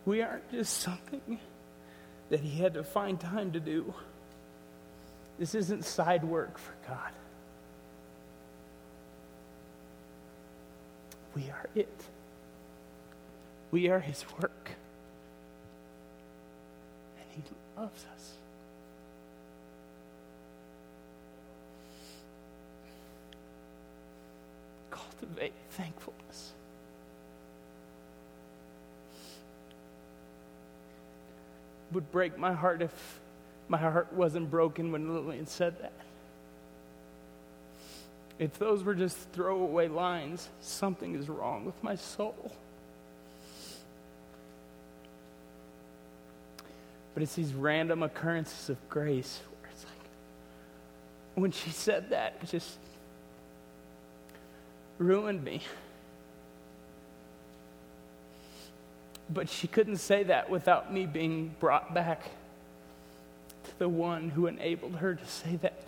We 0.07 0.23
aren't 0.23 0.49
just 0.53 0.75
something 0.75 1.41
that 2.31 2.39
he 2.39 2.63
had 2.63 2.75
to 2.75 2.85
find 2.85 3.19
time 3.19 3.51
to 3.51 3.59
do. 3.59 3.93
This 5.39 5.55
isn't 5.55 5.85
side 5.85 6.25
work 6.25 6.59
for 6.59 6.75
God. 6.89 7.13
We 11.35 11.45
are 11.51 11.67
it. 11.77 12.03
We 13.71 13.89
are 13.89 14.01
his 14.01 14.25
work. 14.41 14.71
And 17.21 17.27
he 17.31 17.43
loves 17.81 18.05
us. 18.13 18.33
Cultivate 24.91 25.53
thankfulness. 25.71 26.53
Would 31.93 32.11
break 32.11 32.37
my 32.37 32.53
heart 32.53 32.83
if 32.83 33.21
my 33.69 33.79
heart 33.79 34.13
wasn't 34.13 34.51
broken 34.51 34.93
when 34.93 35.15
Lillian 35.15 35.47
said 35.47 35.81
that. 35.83 35.93
If 38.39 38.59
those 38.59 38.85
were 38.85 38.95
just 38.95 39.17
throwaway 39.33 39.89
lines, 39.89 40.49
something 40.61 41.15
is 41.15 41.29
wrong 41.29 41.65
with 41.65 41.83
my 41.83 41.97
soul. 41.97 42.53
But 47.15 47.25
it's 47.25 47.35
these 47.35 47.53
random 47.53 48.05
occurrences 48.05 48.71
of 48.71 48.89
grace 48.89 49.41
where 49.61 49.71
it's 49.73 49.85
like, 49.85 50.09
when 51.35 51.51
she 51.51 51.71
said 51.71 52.11
that, 52.11 52.37
it 52.41 52.47
just 52.47 52.79
ruined 54.99 55.43
me. 55.43 55.63
But 59.29 59.49
she 59.49 59.67
couldn't 59.67 59.97
say 59.97 60.23
that 60.23 60.49
without 60.49 60.93
me 60.93 61.07
being 61.07 61.55
brought 61.59 61.93
back 61.93 62.31
the 63.79 63.89
one 63.89 64.31
who 64.31 64.47
enabled 64.47 64.97
her 64.97 65.15
to 65.15 65.27
say 65.27 65.57
that. 65.63 65.85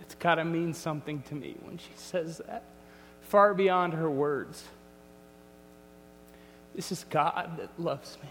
It's 0.00 0.14
got 0.14 0.36
to 0.36 0.44
mean 0.44 0.74
something 0.74 1.22
to 1.22 1.34
me 1.34 1.56
when 1.62 1.78
she 1.78 1.90
says 1.96 2.40
that, 2.46 2.62
far 3.22 3.54
beyond 3.54 3.94
her 3.94 4.10
words. 4.10 4.64
This 6.74 6.92
is 6.92 7.04
God 7.10 7.58
that 7.58 7.68
loves 7.78 8.16
me. 8.22 8.28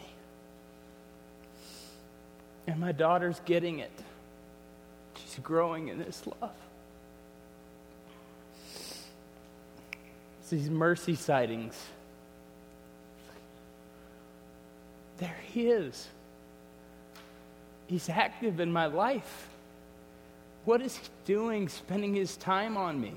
And 2.67 2.79
my 2.79 2.91
daughter's 2.91 3.41
getting 3.45 3.79
it. 3.79 3.91
She's 5.15 5.39
growing 5.43 5.89
in 5.89 6.00
this 6.00 6.24
love. 6.25 6.51
These 10.51 10.70
mercy 10.70 11.15
sightings. 11.15 11.75
They're 15.17 15.36
His. 15.53 16.08
He's 17.88 18.08
active 18.08 18.60
in 18.60 18.72
my 18.72 18.86
life. 18.86 19.50
What 20.65 20.84
is 20.84 20.96
He 20.96 21.08
doing 21.25 21.67
spending 21.67 22.13
His 22.13 22.38
time 22.38 22.77
on 22.77 23.01
me? 23.01 23.13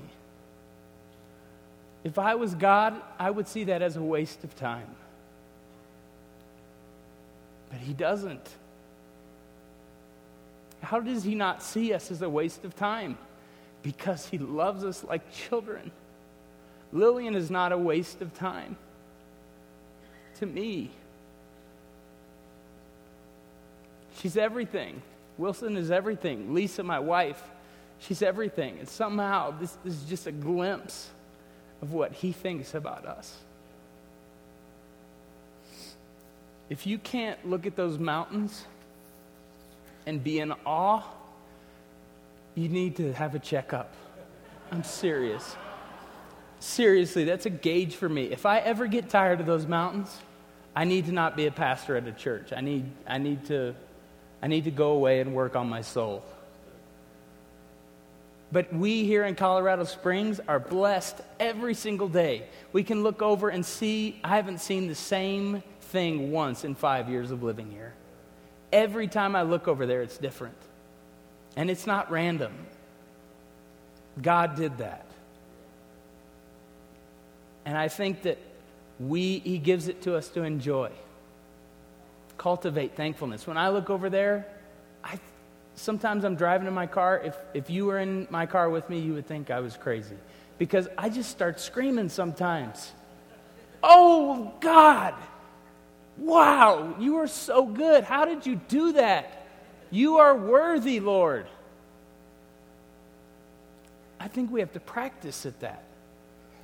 If 2.03 2.17
I 2.17 2.33
was 2.33 2.55
God, 2.55 2.99
I 3.19 3.29
would 3.29 3.47
see 3.47 3.65
that 3.65 3.83
as 3.83 3.95
a 3.97 4.01
waste 4.01 4.43
of 4.43 4.55
time. 4.55 4.95
But 7.69 7.79
He 7.79 7.93
doesn't. 7.93 8.49
How 10.85 10.99
does 10.99 11.23
he 11.23 11.33
not 11.33 11.63
see 11.63 11.93
us 11.93 12.11
as 12.11 12.21
a 12.21 12.29
waste 12.29 12.63
of 12.63 12.75
time? 12.75 13.17
Because 13.81 14.27
he 14.27 14.37
loves 14.37 14.83
us 14.83 15.03
like 15.03 15.33
children. 15.33 15.91
Lillian 16.95 17.35
is 17.35 17.51
not 17.51 17.73
a 17.73 17.77
waste 17.77 18.21
of 18.21 18.33
time 18.33 18.77
to 20.39 20.45
me. 20.45 20.91
She's 24.17 24.37
everything. 24.37 25.01
Wilson 25.37 25.75
is 25.75 25.91
everything. 25.91 26.53
Lisa, 26.53 26.83
my 26.83 26.99
wife, 26.99 27.43
she's 27.99 28.21
everything. 28.21 28.79
And 28.79 28.87
somehow, 28.87 29.51
this, 29.59 29.77
this 29.83 29.93
is 29.93 30.03
just 30.03 30.25
a 30.25 30.31
glimpse 30.31 31.09
of 31.81 31.91
what 31.91 32.13
He 32.13 32.31
thinks 32.31 32.73
about 32.73 33.05
us. 33.05 33.35
If 36.69 36.87
you 36.87 36.97
can't 36.97 37.45
look 37.47 37.65
at 37.65 37.75
those 37.75 37.99
mountains 37.99 38.63
and 40.05 40.23
be 40.23 40.39
in 40.39 40.53
awe, 40.65 41.03
you 42.55 42.69
need 42.69 42.95
to 42.95 43.11
have 43.11 43.35
a 43.35 43.39
checkup. 43.39 43.93
I'm 44.71 44.83
serious. 44.83 45.57
Seriously, 46.65 47.25
that's 47.25 47.45
a 47.45 47.51
gauge 47.51 47.95
for 47.95 48.09
me. 48.09 48.23
If 48.23 48.47
I 48.47 48.57
ever 48.57 48.87
get 48.87 49.07
tired 49.07 49.39
of 49.39 49.45
those 49.45 49.67
mountains, 49.67 50.17
I 50.75 50.83
need 50.83 51.05
to 51.05 51.11
not 51.11 51.37
be 51.37 51.45
a 51.45 51.51
pastor 51.51 51.95
at 51.95 52.07
a 52.07 52.11
church. 52.11 52.51
I 52.51 52.61
need, 52.61 52.89
I 53.07 53.19
need, 53.19 53.45
to, 53.45 53.75
I 54.41 54.47
need 54.47 54.63
to 54.63 54.71
go 54.71 54.89
away 54.93 55.19
and 55.19 55.35
work 55.35 55.55
on 55.55 55.69
my 55.69 55.81
soul. 55.81 56.25
But 58.51 58.73
we 58.73 59.05
here 59.05 59.25
in 59.25 59.35
Colorado 59.35 59.83
Springs 59.83 60.41
are 60.47 60.59
blessed 60.59 61.21
every 61.39 61.75
single 61.75 62.09
day. 62.09 62.47
We 62.73 62.83
can 62.83 63.03
look 63.03 63.21
over 63.21 63.49
and 63.49 63.63
see, 63.63 64.19
I 64.23 64.35
haven't 64.35 64.59
seen 64.59 64.87
the 64.87 64.95
same 64.95 65.61
thing 65.81 66.31
once 66.31 66.63
in 66.63 66.73
five 66.73 67.09
years 67.09 67.29
of 67.29 67.43
living 67.43 67.69
here. 67.69 67.93
Every 68.73 69.07
time 69.07 69.35
I 69.35 69.43
look 69.43 69.67
over 69.67 69.85
there, 69.85 70.01
it's 70.01 70.17
different. 70.17 70.57
And 71.55 71.69
it's 71.69 71.85
not 71.85 72.09
random. 72.09 72.53
God 74.19 74.55
did 74.55 74.79
that. 74.79 75.04
And 77.65 77.77
I 77.77 77.87
think 77.87 78.23
that 78.23 78.37
we, 78.99 79.39
He 79.39 79.57
gives 79.57 79.87
it 79.87 80.03
to 80.03 80.15
us 80.15 80.29
to 80.29 80.43
enjoy. 80.43 80.91
Cultivate 82.37 82.95
thankfulness. 82.95 83.47
When 83.47 83.57
I 83.57 83.69
look 83.69 83.89
over 83.89 84.09
there, 84.09 84.47
I, 85.03 85.19
sometimes 85.75 86.23
I'm 86.23 86.35
driving 86.35 86.67
in 86.67 86.73
my 86.73 86.87
car. 86.87 87.21
If, 87.23 87.35
if 87.53 87.69
you 87.69 87.85
were 87.85 87.99
in 87.99 88.27
my 88.29 88.45
car 88.45 88.69
with 88.69 88.89
me, 88.89 88.99
you 88.99 89.13
would 89.13 89.27
think 89.27 89.49
I 89.51 89.59
was 89.59 89.75
crazy. 89.77 90.15
Because 90.57 90.87
I 90.97 91.09
just 91.09 91.31
start 91.31 91.59
screaming 91.59 92.09
sometimes. 92.09 92.91
Oh, 93.83 94.53
God! 94.61 95.13
Wow, 96.17 96.95
you 96.99 97.17
are 97.17 97.27
so 97.27 97.65
good. 97.65 98.03
How 98.03 98.25
did 98.25 98.45
you 98.45 98.55
do 98.55 98.93
that? 98.93 99.45
You 99.91 100.17
are 100.17 100.35
worthy, 100.35 100.99
Lord. 100.99 101.47
I 104.19 104.27
think 104.27 104.51
we 104.51 104.61
have 104.61 104.71
to 104.73 104.79
practice 104.79 105.45
at 105.45 105.59
that. 105.59 105.83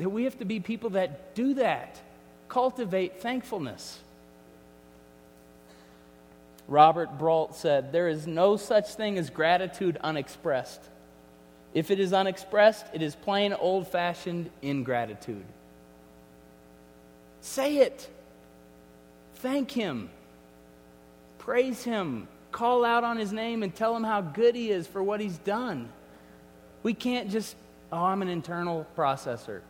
That 0.02 0.10
we 0.10 0.24
have 0.24 0.40
to 0.40 0.46
be 0.46 0.60
people 0.60 0.90
that 0.92 1.36
do 1.36 1.54
that, 1.54 2.02
cultivate 2.50 3.22
thankfulness. 3.22 4.00
Robert 6.68 7.20
Brault 7.20 7.56
said, 7.56 7.92
There 7.92 8.08
is 8.08 8.26
no 8.26 8.58
such 8.58 8.96
thing 8.96 9.20
as 9.20 9.30
gratitude 9.30 9.98
unexpressed. 10.02 10.82
If 11.76 11.92
it 11.92 12.00
is 12.00 12.14
unexpressed, 12.14 12.88
it 12.94 13.04
is 13.04 13.14
plain 13.14 13.54
old 13.54 13.90
fashioned 13.90 14.50
ingratitude. 14.64 15.46
Say 17.42 17.78
it. 17.78 18.10
Thank 19.36 19.70
Him. 19.70 20.10
Praise 21.38 21.84
Him. 21.84 22.28
Call 22.52 22.84
out 22.86 23.04
on 23.04 23.18
His 23.18 23.32
name 23.32 23.62
and 23.62 23.76
tell 23.76 23.96
Him 23.96 24.04
how 24.04 24.22
good 24.22 24.56
He 24.56 24.72
is 24.72 24.88
for 24.88 25.04
what 25.04 25.20
He's 25.20 25.38
done. 25.38 25.90
We 26.82 26.96
can't 26.96 27.30
just, 27.30 27.56
oh, 27.92 27.98
I'm 28.04 28.24
an 28.24 28.30
internal 28.30 28.88
processor. 28.98 29.62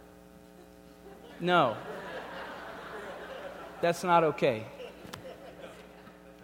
No. 1.42 1.76
That's 3.82 4.04
not 4.04 4.24
okay. 4.24 4.64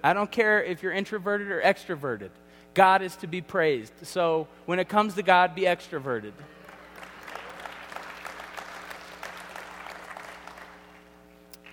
I 0.03 0.13
don't 0.13 0.31
care 0.31 0.63
if 0.63 0.81
you're 0.81 0.91
introverted 0.91 1.51
or 1.51 1.61
extroverted. 1.61 2.29
God 2.73 3.01
is 3.01 3.15
to 3.17 3.27
be 3.27 3.41
praised. 3.41 3.93
So 4.03 4.47
when 4.65 4.79
it 4.79 4.89
comes 4.89 5.13
to 5.15 5.23
God, 5.23 5.55
be 5.55 5.63
extroverted. 5.63 6.33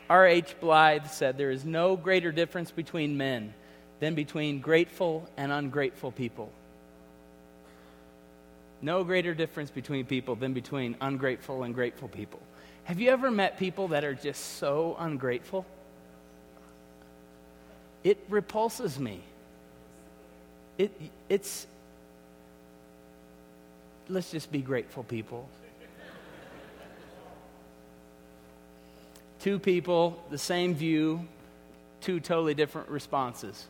R.H. 0.08 0.56
Blyth 0.60 1.10
said, 1.10 1.38
There 1.38 1.50
is 1.50 1.64
no 1.64 1.96
greater 1.96 2.30
difference 2.30 2.70
between 2.70 3.16
men 3.16 3.54
than 4.00 4.14
between 4.14 4.60
grateful 4.60 5.28
and 5.36 5.50
ungrateful 5.50 6.12
people. 6.12 6.52
No 8.82 9.02
greater 9.02 9.32
difference 9.32 9.70
between 9.70 10.04
people 10.04 10.36
than 10.36 10.52
between 10.52 10.96
ungrateful 11.00 11.62
and 11.62 11.74
grateful 11.74 12.08
people. 12.08 12.40
Have 12.84 13.00
you 13.00 13.10
ever 13.10 13.30
met 13.30 13.58
people 13.58 13.88
that 13.88 14.04
are 14.04 14.14
just 14.14 14.58
so 14.58 14.96
ungrateful? 14.98 15.64
It 18.02 18.22
repulses 18.28 18.98
me. 18.98 19.20
It, 20.76 20.92
it's, 21.28 21.66
let's 24.08 24.30
just 24.30 24.52
be 24.52 24.60
grateful 24.60 25.02
people. 25.02 25.48
two 29.40 29.58
people, 29.58 30.22
the 30.30 30.38
same 30.38 30.74
view, 30.74 31.26
two 32.00 32.20
totally 32.20 32.54
different 32.54 32.88
responses. 32.88 33.66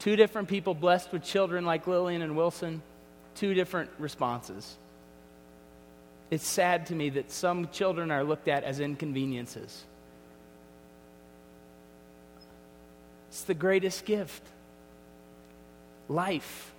Two 0.00 0.16
different 0.16 0.48
people 0.48 0.74
blessed 0.74 1.12
with 1.12 1.24
children 1.24 1.64
like 1.64 1.86
Lillian 1.86 2.22
and 2.22 2.36
Wilson, 2.36 2.82
two 3.34 3.54
different 3.54 3.90
responses. 3.98 4.76
It's 6.34 6.48
sad 6.48 6.86
to 6.86 6.96
me 6.96 7.10
that 7.10 7.30
some 7.30 7.68
children 7.68 8.10
are 8.10 8.24
looked 8.24 8.48
at 8.48 8.64
as 8.64 8.80
inconveniences. 8.80 9.84
It's 13.28 13.44
the 13.44 13.54
greatest 13.54 14.04
gift 14.04 14.42
life. 16.08 16.72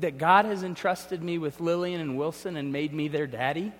That 0.00 0.18
God 0.18 0.44
has 0.44 0.62
entrusted 0.62 1.22
me 1.22 1.38
with 1.38 1.58
Lillian 1.58 2.02
and 2.02 2.18
Wilson 2.18 2.54
and 2.58 2.70
made 2.70 2.92
me 2.92 3.08
their 3.08 3.26
daddy 3.26 3.72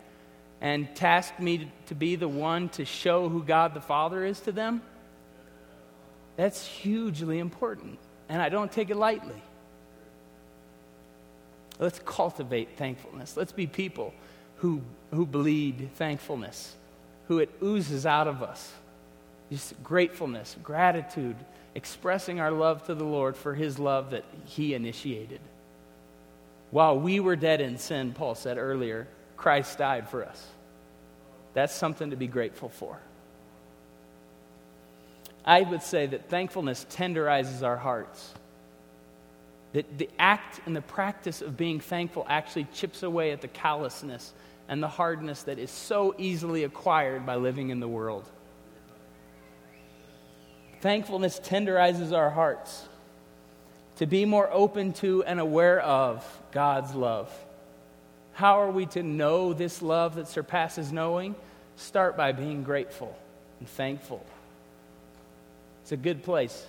and 0.62 0.88
tasked 0.96 1.40
me 1.40 1.70
to 1.88 1.94
be 1.94 2.16
the 2.16 2.26
one 2.26 2.70
to 2.70 2.86
show 2.86 3.28
who 3.28 3.42
God 3.42 3.74
the 3.74 3.82
Father 3.82 4.24
is 4.24 4.40
to 4.40 4.52
them. 4.52 4.80
That's 6.36 6.66
hugely 6.66 7.38
important, 7.38 7.98
and 8.30 8.40
I 8.40 8.48
don't 8.48 8.72
take 8.72 8.88
it 8.88 8.96
lightly. 8.96 9.42
Let's 11.78 11.98
cultivate 11.98 12.78
thankfulness. 12.78 13.36
Let's 13.36 13.52
be 13.52 13.66
people 13.66 14.14
who, 14.58 14.82
who 15.12 15.26
bleed 15.26 15.90
thankfulness, 15.94 16.74
who 17.28 17.38
it 17.38 17.50
oozes 17.62 18.06
out 18.06 18.28
of 18.28 18.42
us. 18.42 18.72
Just 19.50 19.80
gratefulness, 19.82 20.56
gratitude, 20.62 21.36
expressing 21.74 22.40
our 22.40 22.50
love 22.50 22.84
to 22.86 22.94
the 22.94 23.04
Lord 23.04 23.36
for 23.36 23.54
his 23.54 23.78
love 23.78 24.10
that 24.10 24.24
he 24.46 24.74
initiated. 24.74 25.40
While 26.70 26.98
we 26.98 27.20
were 27.20 27.36
dead 27.36 27.60
in 27.60 27.78
sin, 27.78 28.12
Paul 28.12 28.34
said 28.34 28.58
earlier, 28.58 29.06
Christ 29.36 29.78
died 29.78 30.08
for 30.08 30.24
us. 30.24 30.44
That's 31.54 31.74
something 31.74 32.10
to 32.10 32.16
be 32.16 32.26
grateful 32.26 32.68
for. 32.68 32.98
I 35.44 35.62
would 35.62 35.82
say 35.82 36.06
that 36.06 36.28
thankfulness 36.28 36.84
tenderizes 36.90 37.62
our 37.62 37.76
hearts. 37.76 38.34
That 39.76 39.98
the 39.98 40.08
act 40.18 40.62
and 40.64 40.74
the 40.74 40.80
practice 40.80 41.42
of 41.42 41.54
being 41.54 41.80
thankful 41.80 42.24
actually 42.30 42.66
chips 42.72 43.02
away 43.02 43.32
at 43.32 43.42
the 43.42 43.48
callousness 43.48 44.32
and 44.70 44.82
the 44.82 44.88
hardness 44.88 45.42
that 45.42 45.58
is 45.58 45.70
so 45.70 46.14
easily 46.16 46.64
acquired 46.64 47.26
by 47.26 47.34
living 47.34 47.68
in 47.68 47.78
the 47.78 47.86
world. 47.86 48.26
Thankfulness 50.80 51.38
tenderizes 51.40 52.16
our 52.16 52.30
hearts 52.30 52.88
to 53.96 54.06
be 54.06 54.24
more 54.24 54.48
open 54.50 54.94
to 54.94 55.22
and 55.24 55.38
aware 55.38 55.80
of 55.80 56.24
God's 56.52 56.94
love. 56.94 57.30
How 58.32 58.62
are 58.62 58.70
we 58.70 58.86
to 58.86 59.02
know 59.02 59.52
this 59.52 59.82
love 59.82 60.14
that 60.14 60.28
surpasses 60.28 60.90
knowing? 60.90 61.34
Start 61.76 62.16
by 62.16 62.32
being 62.32 62.62
grateful 62.62 63.14
and 63.58 63.68
thankful. 63.68 64.24
It's 65.82 65.92
a 65.92 65.98
good 65.98 66.22
place 66.22 66.66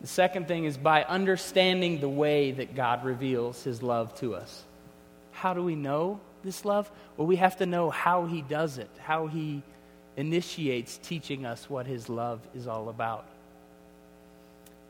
The 0.00 0.06
second 0.06 0.46
thing 0.46 0.64
is 0.64 0.76
by 0.76 1.02
understanding 1.02 2.00
the 2.00 2.08
way 2.08 2.52
that 2.52 2.74
God 2.74 3.04
reveals 3.04 3.62
his 3.64 3.82
love 3.82 4.14
to 4.20 4.34
us. 4.34 4.64
How 5.32 5.54
do 5.54 5.62
we 5.62 5.74
know 5.74 6.20
this 6.44 6.64
love? 6.64 6.90
Well, 7.16 7.26
we 7.26 7.36
have 7.36 7.56
to 7.56 7.66
know 7.66 7.90
how 7.90 8.26
he 8.26 8.42
does 8.42 8.78
it, 8.78 8.90
how 8.98 9.26
he 9.26 9.62
initiates 10.16 10.98
teaching 10.98 11.46
us 11.46 11.68
what 11.68 11.86
his 11.86 12.08
love 12.08 12.40
is 12.54 12.66
all 12.66 12.88
about. 12.88 13.26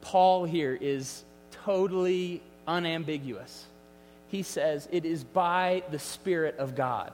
Paul 0.01 0.45
here 0.45 0.77
is 0.79 1.25
totally 1.65 2.43
unambiguous. 2.67 3.67
He 4.29 4.43
says 4.43 4.89
it 4.93 5.05
is 5.05 5.25
by 5.25 5.83
the 5.91 5.99
Spirit 5.99 6.57
of 6.59 6.75
God 6.75 7.13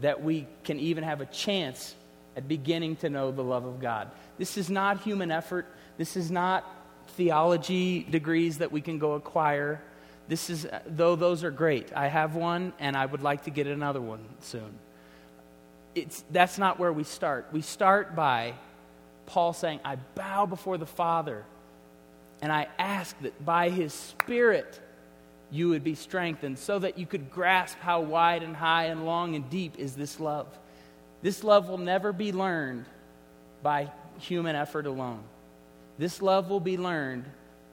that 0.00 0.22
we 0.22 0.46
can 0.64 0.80
even 0.80 1.04
have 1.04 1.20
a 1.20 1.26
chance 1.26 1.94
at 2.36 2.48
beginning 2.48 2.96
to 2.96 3.10
know 3.10 3.30
the 3.30 3.44
love 3.44 3.64
of 3.64 3.80
God. 3.80 4.10
This 4.38 4.56
is 4.58 4.68
not 4.68 5.00
human 5.02 5.30
effort. 5.30 5.66
This 5.96 6.16
is 6.16 6.30
not 6.30 6.64
theology 7.08 8.02
degrees 8.02 8.58
that 8.58 8.72
we 8.72 8.80
can 8.80 8.98
go 8.98 9.12
acquire. 9.12 9.82
This 10.28 10.50
is, 10.50 10.66
though 10.86 11.16
those 11.16 11.44
are 11.44 11.50
great. 11.50 11.92
I 11.94 12.08
have 12.08 12.34
one 12.34 12.72
and 12.78 12.96
I 12.96 13.06
would 13.06 13.22
like 13.22 13.44
to 13.44 13.50
get 13.50 13.66
another 13.66 14.00
one 14.00 14.24
soon. 14.40 14.78
It's, 15.94 16.24
that's 16.30 16.58
not 16.58 16.78
where 16.78 16.92
we 16.92 17.04
start. 17.04 17.48
We 17.52 17.60
start 17.60 18.16
by 18.16 18.54
Paul 19.26 19.52
saying, 19.52 19.80
I 19.84 19.96
bow 19.96 20.46
before 20.46 20.78
the 20.78 20.86
Father 20.86 21.44
and 22.42 22.52
I 22.52 22.68
ask 22.78 23.18
that 23.20 23.44
by 23.44 23.70
his 23.70 23.92
Spirit 23.92 24.80
you 25.50 25.68
would 25.68 25.84
be 25.84 25.94
strengthened, 25.94 26.58
so 26.58 26.80
that 26.80 26.98
you 26.98 27.06
could 27.06 27.30
grasp 27.30 27.78
how 27.78 28.00
wide 28.00 28.42
and 28.42 28.56
high 28.56 28.86
and 28.86 29.06
long 29.06 29.36
and 29.36 29.48
deep 29.48 29.78
is 29.78 29.94
this 29.94 30.18
love. 30.18 30.48
This 31.22 31.44
love 31.44 31.68
will 31.68 31.78
never 31.78 32.12
be 32.12 32.32
learned 32.32 32.86
by 33.62 33.92
human 34.18 34.56
effort 34.56 34.86
alone. 34.86 35.22
This 35.98 36.20
love 36.20 36.50
will 36.50 36.60
be 36.60 36.76
learned 36.76 37.24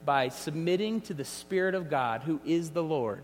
by 0.04 0.28
submitting 0.28 1.00
to 1.02 1.14
the 1.14 1.24
Spirit 1.24 1.74
of 1.74 1.90
God, 1.90 2.22
who 2.22 2.40
is 2.44 2.70
the 2.70 2.82
Lord, 2.82 3.22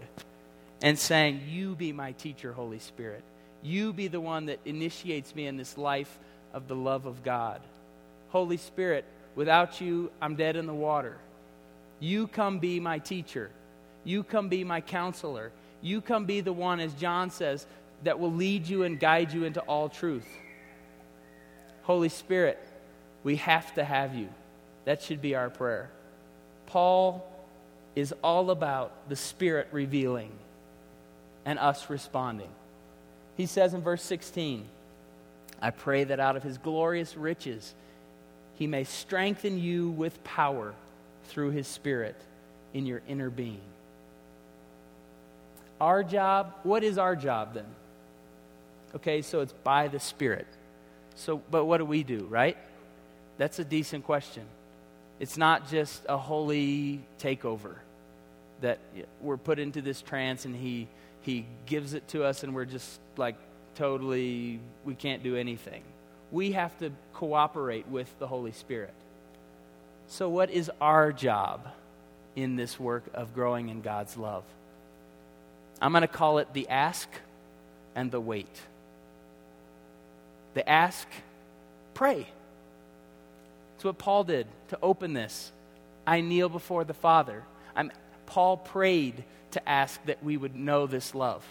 and 0.82 0.98
saying, 0.98 1.42
You 1.48 1.74
be 1.74 1.92
my 1.92 2.12
teacher, 2.12 2.52
Holy 2.52 2.78
Spirit. 2.78 3.22
You 3.62 3.92
be 3.92 4.08
the 4.08 4.20
one 4.20 4.46
that 4.46 4.60
initiates 4.64 5.34
me 5.34 5.46
in 5.46 5.56
this 5.56 5.76
life 5.76 6.18
of 6.52 6.68
the 6.68 6.76
love 6.76 7.06
of 7.06 7.24
God. 7.24 7.60
Holy 8.30 8.56
Spirit, 8.56 9.04
without 9.34 9.80
you, 9.80 10.10
I'm 10.20 10.36
dead 10.36 10.56
in 10.56 10.66
the 10.66 10.74
water. 10.74 11.16
You 12.00 12.28
come 12.28 12.58
be 12.58 12.78
my 12.78 12.98
teacher. 12.98 13.50
You 14.04 14.22
come 14.22 14.48
be 14.48 14.62
my 14.62 14.80
counselor. 14.80 15.50
You 15.80 16.00
come 16.00 16.24
be 16.24 16.40
the 16.40 16.52
one, 16.52 16.80
as 16.80 16.92
John 16.94 17.30
says, 17.30 17.66
that 18.04 18.20
will 18.20 18.32
lead 18.32 18.66
you 18.68 18.84
and 18.84 18.98
guide 18.98 19.32
you 19.32 19.44
into 19.44 19.60
all 19.62 19.88
truth. 19.88 20.26
Holy 21.82 22.08
Spirit, 22.08 22.58
we 23.24 23.36
have 23.36 23.74
to 23.74 23.84
have 23.84 24.14
you. 24.14 24.28
That 24.88 25.02
should 25.02 25.20
be 25.20 25.34
our 25.34 25.50
prayer. 25.50 25.90
Paul 26.64 27.30
is 27.94 28.14
all 28.24 28.50
about 28.50 28.90
the 29.10 29.16
Spirit 29.16 29.68
revealing 29.70 30.32
and 31.44 31.58
us 31.58 31.90
responding. 31.90 32.48
He 33.36 33.44
says 33.44 33.74
in 33.74 33.82
verse 33.82 34.02
16, 34.02 34.64
I 35.60 35.70
pray 35.72 36.04
that 36.04 36.20
out 36.20 36.36
of 36.36 36.42
his 36.42 36.56
glorious 36.56 37.18
riches 37.18 37.74
he 38.54 38.66
may 38.66 38.84
strengthen 38.84 39.58
you 39.58 39.90
with 39.90 40.24
power 40.24 40.72
through 41.24 41.50
his 41.50 41.66
Spirit 41.66 42.16
in 42.72 42.86
your 42.86 43.02
inner 43.06 43.28
being. 43.28 43.60
Our 45.82 46.02
job, 46.02 46.54
what 46.62 46.82
is 46.82 46.96
our 46.96 47.14
job 47.14 47.52
then? 47.52 47.66
Okay, 48.96 49.20
so 49.20 49.42
it's 49.42 49.52
by 49.52 49.88
the 49.88 50.00
Spirit. 50.00 50.46
So, 51.14 51.42
but 51.50 51.66
what 51.66 51.76
do 51.76 51.84
we 51.84 52.04
do, 52.04 52.26
right? 52.30 52.56
That's 53.36 53.58
a 53.58 53.64
decent 53.64 54.06
question. 54.06 54.44
It's 55.20 55.36
not 55.36 55.68
just 55.68 56.02
a 56.08 56.16
holy 56.16 57.00
takeover 57.18 57.74
that 58.60 58.78
we're 59.20 59.36
put 59.36 59.58
into 59.58 59.80
this 59.82 60.00
trance 60.02 60.44
and 60.44 60.54
he 60.54 60.88
he 61.22 61.44
gives 61.66 61.94
it 61.94 62.06
to 62.08 62.24
us 62.24 62.42
and 62.42 62.54
we're 62.54 62.64
just 62.64 63.00
like 63.16 63.36
totally 63.74 64.60
we 64.84 64.94
can't 64.94 65.22
do 65.22 65.36
anything. 65.36 65.82
We 66.30 66.52
have 66.52 66.76
to 66.78 66.90
cooperate 67.14 67.88
with 67.88 68.12
the 68.18 68.26
Holy 68.26 68.52
Spirit. 68.52 68.94
So 70.08 70.28
what 70.28 70.50
is 70.50 70.70
our 70.80 71.12
job 71.12 71.68
in 72.36 72.56
this 72.56 72.78
work 72.78 73.04
of 73.14 73.34
growing 73.34 73.68
in 73.68 73.82
God's 73.82 74.16
love? 74.16 74.44
I'm 75.80 75.92
going 75.92 76.02
to 76.02 76.08
call 76.08 76.38
it 76.38 76.52
the 76.52 76.68
ask 76.68 77.08
and 77.94 78.10
the 78.10 78.20
wait. 78.20 78.60
The 80.54 80.68
ask, 80.68 81.06
pray. 81.94 82.26
It's 83.78 83.84
what 83.84 83.96
Paul 83.96 84.24
did 84.24 84.48
to 84.70 84.78
open 84.82 85.12
this. 85.12 85.52
I 86.04 86.20
kneel 86.20 86.48
before 86.48 86.82
the 86.82 86.94
Father. 86.94 87.44
I'm, 87.76 87.92
Paul 88.26 88.56
prayed 88.56 89.22
to 89.52 89.68
ask 89.68 90.04
that 90.06 90.20
we 90.24 90.36
would 90.36 90.56
know 90.56 90.88
this 90.88 91.14
love. 91.14 91.46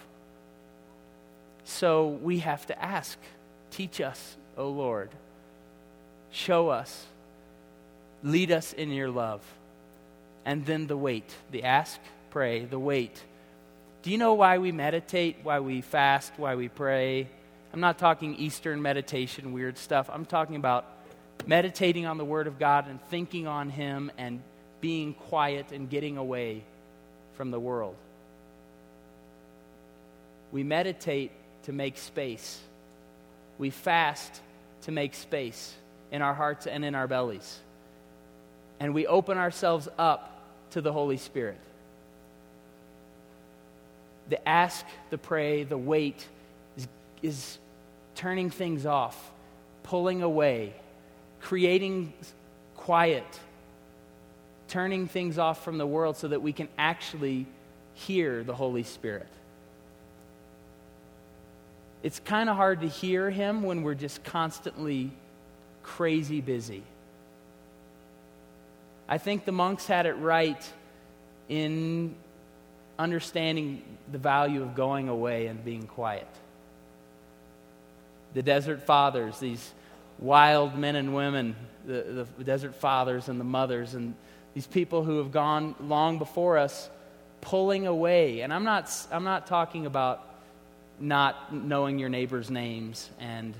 So 1.63 2.10
we 2.10 2.40
have 2.40 2.66
to 2.66 2.84
ask, 2.84 3.18
teach 3.72 4.02
us, 4.02 4.36
O 4.58 4.68
Lord. 4.68 5.10
Show 6.30 6.68
us. 6.68 7.06
Lead 8.24 8.52
us 8.52 8.74
in 8.74 8.92
your 8.92 9.10
love. 9.10 9.42
And 10.44 10.66
then 10.66 10.88
the 10.88 10.98
wait, 10.98 11.34
the 11.52 11.63
ask, 11.63 11.98
pray, 12.30 12.66
the 12.66 12.78
wait. 12.78 13.24
Do 14.02 14.12
you 14.12 14.18
know 14.18 14.34
why 14.34 14.58
we 14.58 14.74
meditate, 14.74 15.38
why 15.44 15.62
we 15.62 15.80
fast, 15.80 16.34
why 16.36 16.56
we 16.56 16.68
pray? 16.68 17.30
I'm 17.72 17.80
not 17.80 17.98
talking 17.98 18.36
Eastern 18.36 18.82
meditation, 18.82 19.54
weird 19.54 19.78
stuff. 19.78 20.10
I'm 20.12 20.26
talking 20.26 20.58
about 20.58 20.96
meditating 21.45 22.06
on 22.06 22.17
the 22.17 22.26
Word 22.26 22.47
of 22.47 22.60
God 22.60 22.88
and 22.88 23.02
thinking 23.10 23.47
on 23.47 23.69
Him 23.69 24.12
and 24.17 24.41
being 24.82 25.13
quiet 25.13 25.71
and 25.71 25.89
getting 25.89 26.17
away 26.17 26.63
from 27.34 27.52
the 27.52 27.60
world. 27.60 27.95
We 30.52 30.63
meditate 30.63 31.32
to 31.63 31.73
make 31.73 31.97
space. 31.97 32.60
We 33.58 33.69
fast 33.69 34.41
to 34.84 34.91
make 34.91 35.13
space 35.13 35.73
in 36.12 36.21
our 36.21 36.34
hearts 36.34 36.67
and 36.67 36.86
in 36.86 36.95
our 36.95 37.08
bellies. 37.08 37.60
And 38.80 38.93
we 38.93 39.08
open 39.08 39.38
ourselves 39.38 39.89
up 39.97 40.41
to 40.71 40.82
the 40.82 40.93
Holy 40.93 41.17
Spirit. 41.17 41.60
The 44.30 44.47
ask, 44.47 44.86
the 45.10 45.17
pray, 45.17 45.63
the 45.63 45.78
wait 45.78 46.26
is, 46.76 46.88
is 47.21 47.58
turning 48.15 48.50
things 48.50 48.86
off, 48.86 49.32
pulling 49.84 50.21
away, 50.21 50.73
creating 51.41 52.13
quiet, 52.76 53.26
turning 54.67 55.08
things 55.08 55.38
off 55.38 55.63
from 55.63 55.78
the 55.78 55.88
world 55.88 56.17
so 56.17 56.28
that 56.28 56.41
we 56.41 56.54
can 56.54 56.67
actually 56.78 57.45
hear 57.93 58.43
the 58.43 58.56
Holy 58.56 58.84
Spirit. 58.84 59.28
It's 62.04 62.19
kind 62.19 62.50
of 62.50 62.56
hard 62.56 62.82
to 62.82 62.88
hear 62.88 63.30
Him 63.30 63.63
when 63.63 63.84
we're 63.84 63.95
just 63.95 64.23
constantly 64.23 65.12
crazy 65.84 66.41
busy. 66.41 66.84
I 69.10 69.17
think 69.17 69.45
the 69.45 69.52
monks 69.52 69.88
had 69.88 70.06
it 70.06 70.13
right 70.13 70.63
in 71.50 72.15
understanding 73.00 73.84
the 74.12 74.17
value 74.17 74.62
of 74.62 74.76
going 74.76 75.08
away 75.08 75.47
and 75.47 75.63
being 75.63 75.88
quiet. 75.88 76.28
The 78.34 78.43
desert 78.43 78.84
fathers, 78.84 79.39
these 79.39 79.73
wild 80.19 80.77
men 80.77 80.95
and 80.95 81.13
women, 81.13 81.56
the, 81.86 82.27
the 82.38 82.43
desert 82.43 82.75
fathers 82.75 83.30
and 83.30 83.39
the 83.39 83.45
mothers, 83.45 83.93
and 83.93 84.13
these 84.53 84.67
people 84.67 85.03
who 85.03 85.17
have 85.19 85.32
gone 85.32 85.75
long 85.80 86.17
before 86.17 86.58
us, 86.58 86.89
pulling 87.41 87.88
away. 87.88 88.41
And 88.41 88.53
I'm 88.53 88.63
not, 88.63 88.91
I'm 89.12 89.23
not 89.23 89.47
talking 89.47 89.86
about 89.86 90.23
not 90.99 91.53
knowing 91.53 91.99
your 91.99 92.10
neighbor's 92.10 92.49
names 92.49 93.10
and 93.19 93.56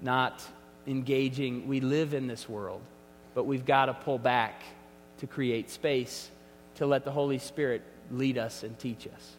not 0.00 0.42
engaging. 0.86 1.66
We 1.66 1.80
live 1.80 2.12
in 2.14 2.26
this 2.26 2.48
world, 2.48 2.82
but 3.34 3.44
we've 3.44 3.64
got 3.64 3.86
to 3.86 3.94
pull 3.94 4.18
back 4.18 4.62
to 5.18 5.26
create 5.26 5.70
space 5.70 6.30
to 6.74 6.86
let 6.86 7.04
the 7.04 7.10
Holy 7.10 7.38
Spirit 7.38 7.82
lead 8.10 8.38
us 8.38 8.62
and 8.62 8.78
teach 8.78 9.06
us. 9.06 9.36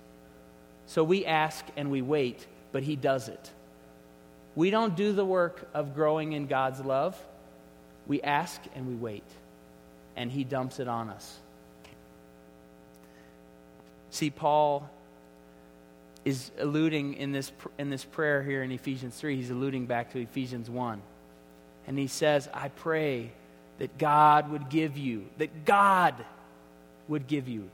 So 0.86 1.04
we 1.04 1.26
ask 1.26 1.66
and 1.78 1.92
we 1.92 2.02
wait, 2.02 2.46
but 2.72 2.84
He 2.84 2.96
does 2.96 3.30
it. 3.30 3.52
We 4.56 4.70
don't 4.70 4.96
do 4.96 5.14
the 5.14 5.26
work 5.26 5.68
of 5.74 5.96
growing 5.96 6.34
in 6.34 6.48
God's 6.48 6.80
love. 6.80 7.18
We 8.06 8.22
ask 8.22 8.62
and 8.76 8.88
we 8.88 8.96
wait, 8.96 9.24
and 10.16 10.32
He 10.32 10.44
dumps 10.44 10.80
it 10.80 10.88
on 10.88 11.10
us. 11.10 11.40
See, 14.12 14.30
Paul 14.30 14.88
is 16.26 16.52
alluding 16.60 17.16
in 17.16 17.32
this, 17.32 17.52
in 17.78 17.90
this 17.90 18.06
prayer 18.06 18.44
here 18.44 18.64
in 18.64 18.72
Ephesians 18.72 19.16
3, 19.16 19.36
he's 19.36 19.50
alluding 19.50 19.88
back 19.88 20.14
to 20.14 20.20
Ephesians 20.20 20.70
1. 20.70 21.02
And 21.88 21.98
he 21.98 22.08
says, 22.08 22.48
I 22.54 22.70
pray 22.70 23.32
that 23.80 23.98
God 23.98 24.52
would 24.52 24.70
give 24.70 24.98
you, 24.98 25.26
that 25.38 25.66
God 25.66 26.14
would 27.08 27.28
give 27.28 27.48
you, 27.48 27.70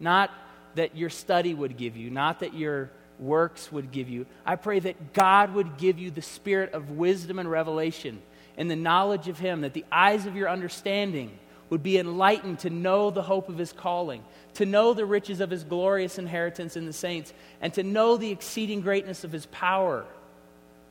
not 0.00 0.30
that 0.74 0.96
your 0.96 1.10
study 1.10 1.54
would 1.54 1.76
give 1.76 1.96
you, 1.96 2.10
not 2.10 2.40
that 2.40 2.54
your 2.54 2.90
works 3.18 3.70
would 3.70 3.92
give 3.92 4.08
you. 4.08 4.26
I 4.44 4.56
pray 4.56 4.78
that 4.80 5.12
God 5.12 5.54
would 5.54 5.76
give 5.76 5.98
you 5.98 6.10
the 6.10 6.22
spirit 6.22 6.72
of 6.72 6.90
wisdom 6.90 7.38
and 7.38 7.50
revelation 7.50 8.20
and 8.56 8.70
the 8.70 8.76
knowledge 8.76 9.28
of 9.28 9.38
Him, 9.38 9.62
that 9.62 9.74
the 9.74 9.84
eyes 9.90 10.26
of 10.26 10.36
your 10.36 10.48
understanding 10.48 11.38
would 11.70 11.82
be 11.82 11.98
enlightened 11.98 12.60
to 12.60 12.70
know 12.70 13.10
the 13.10 13.22
hope 13.22 13.48
of 13.48 13.58
His 13.58 13.72
calling, 13.72 14.22
to 14.54 14.66
know 14.66 14.94
the 14.94 15.06
riches 15.06 15.40
of 15.40 15.50
His 15.50 15.64
glorious 15.64 16.18
inheritance 16.18 16.76
in 16.76 16.86
the 16.86 16.92
saints, 16.92 17.32
and 17.60 17.72
to 17.74 17.82
know 17.82 18.16
the 18.16 18.30
exceeding 18.30 18.80
greatness 18.80 19.24
of 19.24 19.32
His 19.32 19.46
power. 19.46 20.04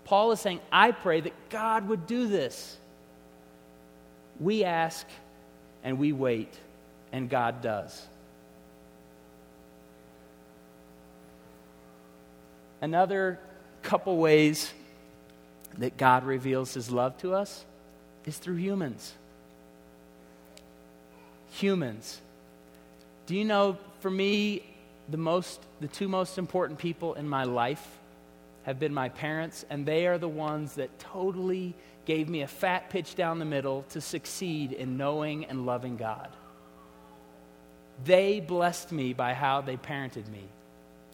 Paul 0.03 0.31
is 0.33 0.39
saying, 0.39 0.59
I 0.71 0.91
pray 0.91 1.21
that 1.21 1.49
God 1.49 1.87
would 1.87 2.07
do 2.07 2.27
this. 2.27 2.77
We 4.39 4.63
ask 4.63 5.07
and 5.83 5.97
we 5.97 6.11
wait, 6.11 6.53
and 7.11 7.29
God 7.29 7.61
does. 7.61 8.05
Another 12.83 13.39
couple 13.81 14.17
ways 14.17 14.73
that 15.77 15.95
God 15.95 16.25
reveals 16.25 16.73
his 16.73 16.91
love 16.91 17.17
to 17.19 17.33
us 17.33 17.63
is 18.25 18.37
through 18.37 18.57
humans. 18.57 19.13
Humans. 21.51 22.19
Do 23.25 23.37
you 23.37 23.45
know, 23.45 23.77
for 24.01 24.11
me, 24.11 24.65
the, 25.07 25.15
most, 25.15 25.61
the 25.79 25.87
two 25.87 26.09
most 26.09 26.37
important 26.37 26.77
people 26.77 27.13
in 27.13 27.25
my 27.25 27.45
life 27.45 27.87
have 28.63 28.81
been 28.81 28.93
my 28.93 29.07
parents, 29.07 29.63
and 29.69 29.85
they 29.85 30.05
are 30.05 30.17
the 30.17 30.27
ones 30.27 30.73
that 30.73 30.99
totally 30.99 31.75
gave 32.03 32.27
me 32.27 32.41
a 32.41 32.47
fat 32.47 32.89
pitch 32.89 33.15
down 33.15 33.39
the 33.39 33.45
middle 33.45 33.83
to 33.91 34.01
succeed 34.01 34.73
in 34.73 34.97
knowing 34.97 35.45
and 35.45 35.65
loving 35.65 35.95
God. 35.95 36.27
They 38.03 38.41
blessed 38.41 38.91
me 38.91 39.13
by 39.13 39.35
how 39.35 39.61
they 39.61 39.77
parented 39.77 40.27
me, 40.27 40.49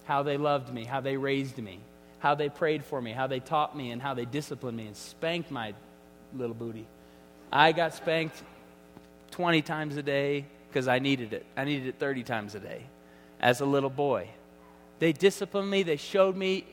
how 0.10 0.24
they 0.24 0.38
loved 0.38 0.74
me, 0.74 0.86
how 0.86 1.00
they 1.00 1.16
raised 1.16 1.60
me, 1.60 1.80
how 2.18 2.34
they 2.34 2.50
prayed 2.50 2.84
for 2.84 3.00
me, 3.00 3.12
how 3.12 3.28
they 3.28 3.40
taught 3.40 3.78
me, 3.78 3.92
and 3.92 4.02
how 4.02 4.16
they 4.16 4.26
disciplined 4.26 4.76
me 4.76 4.88
and 4.88 4.98
spanked 4.98 5.52
my 5.52 5.72
little 6.36 6.56
booty. 6.56 6.88
I 7.52 7.74
got 7.74 7.94
spanked 7.94 8.42
20 9.30 9.62
times 9.62 9.98
a 9.98 10.02
day 10.02 10.48
because 10.68 10.88
I 10.88 10.98
needed 10.98 11.32
it. 11.34 11.46
I 11.56 11.64
needed 11.64 11.86
it 11.86 12.00
30 12.00 12.24
times 12.24 12.56
a 12.56 12.60
day 12.60 12.82
as 13.40 13.62
a 13.62 13.68
little 13.68 13.92
boy. 13.92 14.30
They 14.98 15.14
disciplined 15.14 15.70
me, 15.70 15.84
they 15.84 15.98
showed 15.98 16.36
me 16.36 16.66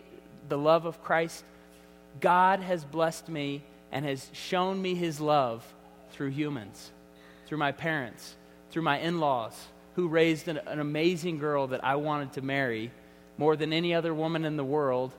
the 0.49 0.57
love 0.57 0.87
of 0.87 1.05
Christ. 1.05 1.45
God 2.21 2.61
has 2.61 2.87
blessed 2.87 3.29
me 3.29 3.63
and 3.93 4.07
has 4.07 4.31
shown 4.33 4.81
me 4.81 4.95
his 4.95 5.21
love 5.21 5.63
through 6.11 6.31
humans, 6.31 6.91
through 7.45 7.59
my 7.59 7.73
parents, 7.73 8.35
through 8.71 8.81
my 8.81 8.99
in 8.99 9.21
laws, 9.21 9.53
who 9.95 10.09
raised 10.09 10.49
an, 10.49 10.57
an, 10.67 10.81
amazing 10.81 11.39
girl 11.39 11.67
that 11.67 11.85
I 11.85 11.97
wanted 11.97 12.33
to 12.33 12.41
marry 12.41 12.91
more 13.39 13.57
than 13.57 13.73
any 13.73 13.95
other 13.95 14.15
woman 14.15 14.45
in 14.45 14.57
the 14.57 14.65
world, 14.65 15.13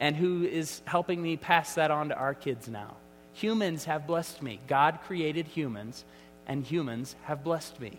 and 0.00 0.14
who 0.14 0.44
is 0.44 0.82
helping 0.84 1.22
me 1.22 1.36
pass 1.36 1.74
that 1.74 1.90
on 1.90 2.10
to 2.10 2.16
our 2.16 2.34
kids 2.34 2.68
now. 2.68 2.94
Humans 3.34 3.84
have 3.84 4.06
blessed 4.06 4.42
me. 4.42 4.60
God 4.66 5.00
created 5.06 5.46
humans, 5.46 6.04
and 6.46 6.64
humans 6.64 7.16
have 7.24 7.42
blessed 7.44 7.80
me. 7.80 7.98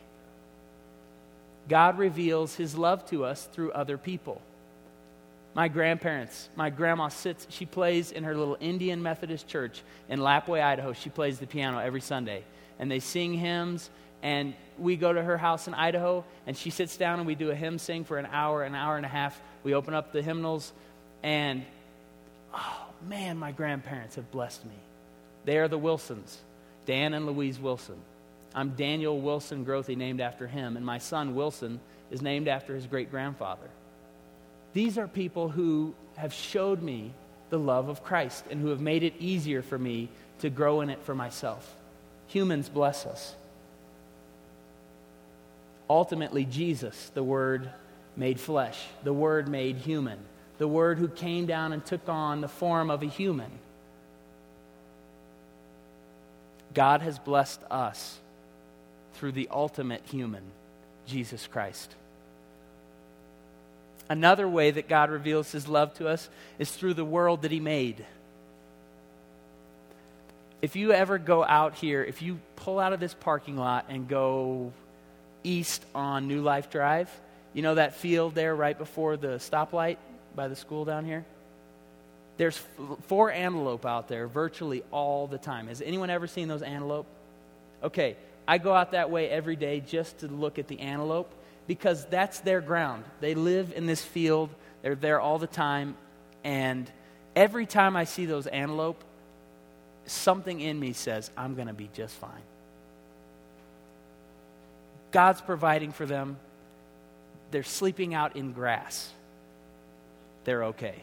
God 1.68 1.98
reveals 1.98 2.56
his 2.56 2.78
love 2.78 3.06
to 3.10 3.26
us 3.26 3.48
through 3.52 3.72
other 3.72 3.98
people. 3.98 4.42
My 5.54 5.68
grandparents, 5.68 6.50
my 6.56 6.70
grandma 6.70 7.08
sits, 7.10 7.48
she 7.50 7.66
plays 7.66 8.12
in 8.12 8.24
her 8.24 8.36
little 8.38 8.58
Indian 8.60 9.02
Methodist 9.02 9.48
church 9.48 9.82
in 10.08 10.20
Lapwai, 10.20 10.64
Idaho. 10.64 10.94
She 10.94 11.10
plays 11.10 11.40
the 11.40 11.48
piano 11.48 11.80
every 11.80 12.02
Sunday. 12.02 12.44
And 12.80 12.92
they 12.92 13.00
sing 13.00 13.34
hymns, 13.34 13.90
and 14.24 14.54
we 14.78 14.96
go 14.96 15.12
to 15.12 15.22
her 15.22 15.38
house 15.38 15.68
in 15.68 15.74
Idaho, 15.74 16.24
and 16.46 16.56
she 16.58 16.70
sits 16.70 16.98
down 16.98 17.20
and 17.20 17.28
we 17.28 17.36
do 17.36 17.52
a 17.52 17.56
hymn 17.56 17.80
sing 17.80 18.04
for 18.04 18.18
an 18.18 18.28
hour, 18.32 18.64
an 18.64 18.76
hour 18.76 18.98
and 18.98 19.06
a 19.06 19.10
half. 19.10 19.40
We 19.64 19.74
open 19.74 19.94
up 19.94 20.12
the 20.12 20.22
hymnals, 20.22 20.72
and 21.24 21.66
oh 22.54 22.86
man, 23.08 23.38
my 23.38 23.52
grandparents 23.52 24.16
have 24.16 24.32
blessed 24.32 24.66
me. 24.66 24.76
They 25.46 25.58
are 25.58 25.68
the 25.68 25.78
Wilsons, 25.78 26.38
Dan 26.86 27.14
and 27.14 27.26
Louise 27.26 27.60
Wilson. 27.60 27.98
I'm 28.54 28.72
Daniel 28.72 29.20
Wilson 29.20 29.66
Grothe, 29.66 29.96
named 29.96 30.22
after 30.22 30.48
him, 30.48 30.78
and 30.78 30.86
my 30.86 30.98
son 30.98 31.36
Wilson 31.36 31.80
is 32.10 32.22
named 32.22 32.48
after 32.48 32.74
his 32.74 32.88
great 32.88 33.12
grandfather. 33.12 33.70
These 34.74 34.98
are 34.98 35.08
people 35.08 35.50
who 35.50 35.94
have 36.16 36.34
showed 36.34 36.82
me 36.82 37.12
the 37.50 37.60
love 37.60 37.90
of 37.90 38.04
Christ 38.04 38.46
and 38.50 38.62
who 38.62 38.70
have 38.70 38.82
made 38.82 39.04
it 39.04 39.14
easier 39.20 39.62
for 39.62 39.78
me 39.78 40.10
to 40.40 40.50
grow 40.50 40.82
in 40.82 40.90
it 40.90 41.02
for 41.04 41.16
myself. 41.16 41.76
Humans 42.28 42.70
bless 42.70 43.06
us. 43.06 43.36
Ultimately, 45.90 46.46
Jesus, 46.46 47.12
the 47.14 47.24
Word 47.24 47.70
made 48.16 48.40
flesh, 48.40 48.78
the 49.04 49.14
Word 49.14 49.48
made 49.48 49.78
human, 49.78 50.20
the 50.58 50.68
Word 50.68 50.98
who 50.98 51.08
came 51.08 51.46
down 51.46 51.72
and 51.72 51.86
took 51.86 52.10
on 52.10 52.42
the 52.42 52.48
form 52.48 52.90
of 52.90 53.04
a 53.04 53.08
human. 53.08 53.52
God 56.74 57.02
has 57.02 57.18
blessed 57.18 57.62
us 57.72 58.20
through 59.14 59.32
the 59.32 59.48
ultimate 59.52 60.04
human, 60.06 60.44
Jesus 61.08 61.48
Christ. 61.48 61.96
Another 64.10 64.48
way 64.48 64.72
that 64.72 64.88
God 64.88 65.10
reveals 65.10 65.52
his 65.52 65.68
love 65.68 65.94
to 65.96 66.08
us 66.08 66.30
is 66.60 66.72
through 66.72 66.94
the 66.94 67.06
world 67.06 67.42
that 67.42 67.52
he 67.52 67.60
made. 67.60 68.06
If 70.62 70.76
you 70.76 70.92
ever 70.92 71.18
go 71.18 71.44
out 71.44 71.76
here, 71.76 72.04
if 72.04 72.22
you 72.22 72.40
pull 72.56 72.80
out 72.80 72.94
of 72.94 73.00
this 73.00 73.14
parking 73.14 73.58
lot 73.58 73.86
and 73.90 74.08
go 74.08 74.72
east 75.48 75.86
on 75.96 76.28
New 76.28 76.42
Life 76.42 76.70
Drive, 76.70 77.10
you 77.54 77.62
know 77.62 77.76
that 77.76 77.96
field 77.96 78.36
there 78.36 78.56
right 78.56 78.78
before 78.78 79.18
the 79.18 79.38
stoplight 79.38 79.98
by 80.36 80.48
the 80.48 80.56
school 80.56 80.86
down 80.86 81.06
here? 81.06 81.26
There's 82.38 82.62
four 83.08 83.32
antelope 83.32 83.86
out 83.86 84.08
there 84.08 84.28
virtually 84.28 84.84
all 84.92 85.26
the 85.26 85.40
time. 85.40 85.68
Has 85.68 85.82
anyone 85.82 86.10
ever 86.10 86.28
seen 86.28 86.48
those 86.48 86.62
antelope? 86.62 87.08
Okay, 87.82 88.16
I 88.48 88.60
go 88.60 88.74
out 88.74 88.92
that 88.92 89.10
way 89.10 89.30
every 89.30 89.56
day 89.56 89.80
just 89.80 90.20
to 90.20 90.28
look 90.28 90.60
at 90.60 90.68
the 90.68 90.80
antelope 90.80 91.34
because 91.66 92.06
that's 92.06 92.40
their 92.42 92.62
ground. 92.62 93.04
They 93.22 93.34
live 93.34 93.74
in 93.76 93.88
this 93.88 94.04
field, 94.04 94.50
they're 94.84 94.96
there 94.96 95.20
all 95.20 95.40
the 95.40 95.48
time, 95.48 95.96
and 96.44 96.90
every 97.36 97.66
time 97.66 97.96
I 97.96 98.04
see 98.04 98.26
those 98.26 98.48
antelope, 98.48 99.04
something 100.06 100.62
in 100.62 100.80
me 100.80 100.94
says, 100.94 101.32
I'm 101.36 101.56
going 101.56 101.68
to 101.68 101.74
be 101.74 101.90
just 101.94 102.16
fine. 102.16 102.32
God's 105.18 105.42
providing 105.42 105.94
for 105.94 106.06
them. 106.06 106.38
They're 107.50 107.64
sleeping 107.64 108.14
out 108.14 108.36
in 108.36 108.54
grass. 108.54 109.12
They're 110.44 110.66
okay. 110.66 110.94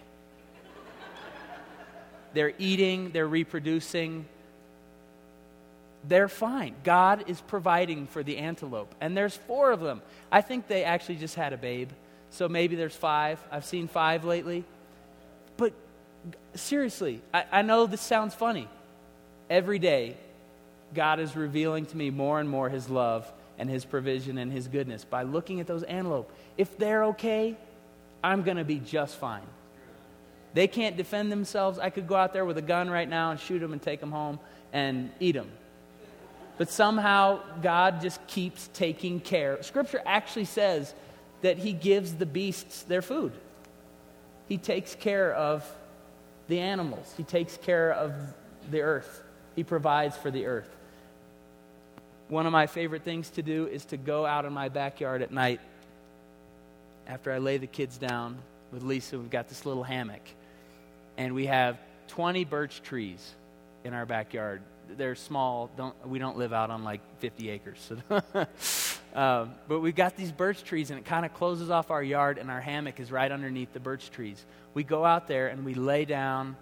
they're 2.32 2.52
eating, 2.60 3.10
they're 3.10 3.26
reproducing, 3.26 4.26
they're 6.06 6.28
fine. 6.28 6.76
God 6.84 7.24
is 7.26 7.40
providing 7.40 8.06
for 8.06 8.22
the 8.22 8.38
antelope. 8.38 8.94
And 9.00 9.16
there's 9.16 9.36
four 9.36 9.72
of 9.72 9.80
them. 9.80 10.00
I 10.30 10.42
think 10.42 10.68
they 10.68 10.84
actually 10.84 11.16
just 11.16 11.34
had 11.34 11.52
a 11.52 11.56
babe. 11.56 11.90
So 12.30 12.48
maybe 12.48 12.76
there's 12.76 12.94
five. 12.94 13.40
I've 13.50 13.64
seen 13.64 13.88
five 13.88 14.24
lately. 14.24 14.62
But 15.56 15.72
seriously, 16.54 17.20
I, 17.32 17.46
I 17.50 17.62
know 17.62 17.88
this 17.88 18.00
sounds 18.00 18.32
funny. 18.32 18.68
Every 19.50 19.80
day, 19.80 20.16
God 20.94 21.18
is 21.18 21.34
revealing 21.34 21.86
to 21.86 21.96
me 21.96 22.10
more 22.10 22.38
and 22.38 22.48
more 22.48 22.68
His 22.68 22.88
love 22.88 23.28
and 23.58 23.68
His 23.70 23.84
provision 23.84 24.38
and 24.38 24.52
His 24.52 24.68
goodness 24.68 25.04
by 25.04 25.22
looking 25.22 25.60
at 25.60 25.66
those 25.66 25.82
antelope. 25.84 26.32
If 26.56 26.76
they're 26.78 27.04
okay, 27.04 27.56
I'm 28.22 28.42
going 28.42 28.56
to 28.56 28.64
be 28.64 28.78
just 28.78 29.16
fine. 29.16 29.42
They 30.54 30.68
can't 30.68 30.96
defend 30.96 31.32
themselves. 31.32 31.78
I 31.78 31.90
could 31.90 32.06
go 32.06 32.14
out 32.14 32.32
there 32.32 32.44
with 32.44 32.58
a 32.58 32.62
gun 32.62 32.88
right 32.88 33.08
now 33.08 33.32
and 33.32 33.40
shoot 33.40 33.58
them 33.58 33.72
and 33.72 33.82
take 33.82 34.00
them 34.00 34.12
home 34.12 34.38
and 34.72 35.10
eat 35.20 35.32
them. 35.32 35.50
But 36.56 36.70
somehow 36.70 37.40
God 37.60 38.00
just 38.00 38.24
keeps 38.28 38.68
taking 38.72 39.18
care. 39.18 39.60
Scripture 39.62 40.00
actually 40.06 40.44
says 40.44 40.94
that 41.42 41.58
He 41.58 41.72
gives 41.72 42.14
the 42.14 42.26
beasts 42.26 42.82
their 42.82 43.02
food. 43.02 43.32
He 44.48 44.58
takes 44.58 44.94
care 44.94 45.32
of 45.32 45.68
the 46.46 46.60
animals, 46.60 47.12
He 47.16 47.24
takes 47.24 47.56
care 47.56 47.92
of 47.92 48.12
the 48.70 48.82
earth, 48.82 49.22
He 49.56 49.64
provides 49.64 50.16
for 50.16 50.30
the 50.30 50.46
earth. 50.46 50.70
One 52.28 52.46
of 52.46 52.52
my 52.52 52.66
favorite 52.66 53.02
things 53.02 53.30
to 53.30 53.42
do 53.42 53.66
is 53.66 53.84
to 53.86 53.96
go 53.96 54.24
out 54.24 54.44
in 54.44 54.52
my 54.52 54.68
backyard 54.68 55.22
at 55.22 55.30
night 55.30 55.60
after 57.06 57.32
I 57.32 57.38
lay 57.38 57.58
the 57.58 57.66
kids 57.66 57.98
down 57.98 58.38
with 58.72 58.82
Lisa. 58.82 59.18
We've 59.18 59.30
got 59.30 59.48
this 59.48 59.66
little 59.66 59.84
hammock, 59.84 60.22
and 61.16 61.34
we 61.34 61.46
have 61.46 61.78
20 62.08 62.44
birch 62.44 62.82
trees 62.82 63.34
in 63.84 63.92
our 63.92 64.06
backyard 64.06 64.62
they're 64.96 65.14
small. 65.14 65.70
Don't, 65.76 66.08
we 66.08 66.18
don't 66.18 66.36
live 66.36 66.52
out 66.52 66.70
on 66.70 66.84
like 66.84 67.00
50 67.20 67.50
acres. 67.50 67.96
So 68.08 68.46
um, 69.14 69.54
but 69.68 69.80
we've 69.80 69.94
got 69.94 70.16
these 70.16 70.32
birch 70.32 70.62
trees, 70.64 70.90
and 70.90 70.98
it 70.98 71.04
kind 71.04 71.24
of 71.24 71.34
closes 71.34 71.70
off 71.70 71.90
our 71.90 72.02
yard, 72.02 72.38
and 72.38 72.50
our 72.50 72.60
hammock 72.60 73.00
is 73.00 73.10
right 73.10 73.30
underneath 73.30 73.72
the 73.72 73.80
birch 73.80 74.10
trees. 74.10 74.44
We 74.74 74.84
go 74.84 75.04
out 75.04 75.28
there 75.28 75.48
and 75.48 75.64
we 75.64 75.74
lay 75.74 76.04
down 76.04 76.56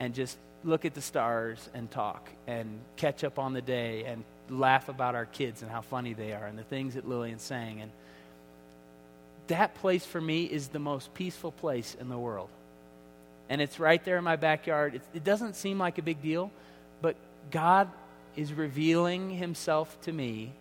and 0.00 0.14
just 0.14 0.38
look 0.64 0.84
at 0.84 0.94
the 0.94 1.00
stars 1.00 1.68
and 1.74 1.90
talk 1.90 2.28
and 2.46 2.80
catch 2.96 3.24
up 3.24 3.38
on 3.38 3.52
the 3.52 3.62
day 3.62 4.04
and 4.04 4.24
laugh 4.50 4.88
about 4.88 5.14
our 5.14 5.26
kids 5.26 5.62
and 5.62 5.70
how 5.70 5.80
funny 5.80 6.12
they 6.12 6.32
are 6.32 6.46
and 6.46 6.58
the 6.58 6.62
things 6.64 6.94
that 6.94 7.08
Lillian 7.08 7.38
sang. 7.38 7.80
And 7.80 7.90
that 9.48 9.74
place 9.76 10.04
for 10.04 10.20
me 10.20 10.44
is 10.44 10.68
the 10.68 10.78
most 10.78 11.12
peaceful 11.14 11.52
place 11.52 11.96
in 12.00 12.08
the 12.08 12.18
world. 12.18 12.48
And 13.48 13.60
it's 13.60 13.80
right 13.80 14.02
there 14.04 14.18
in 14.18 14.24
my 14.24 14.36
backyard. 14.36 14.96
It, 14.96 15.02
it 15.14 15.24
doesn't 15.24 15.56
seem 15.56 15.78
like 15.78 15.98
a 15.98 16.02
big 16.02 16.22
deal, 16.22 16.50
but 17.00 17.16
God 17.50 17.88
is 18.36 18.52
revealing 18.52 19.30
himself 19.30 20.00
to 20.02 20.12
me 20.12 20.52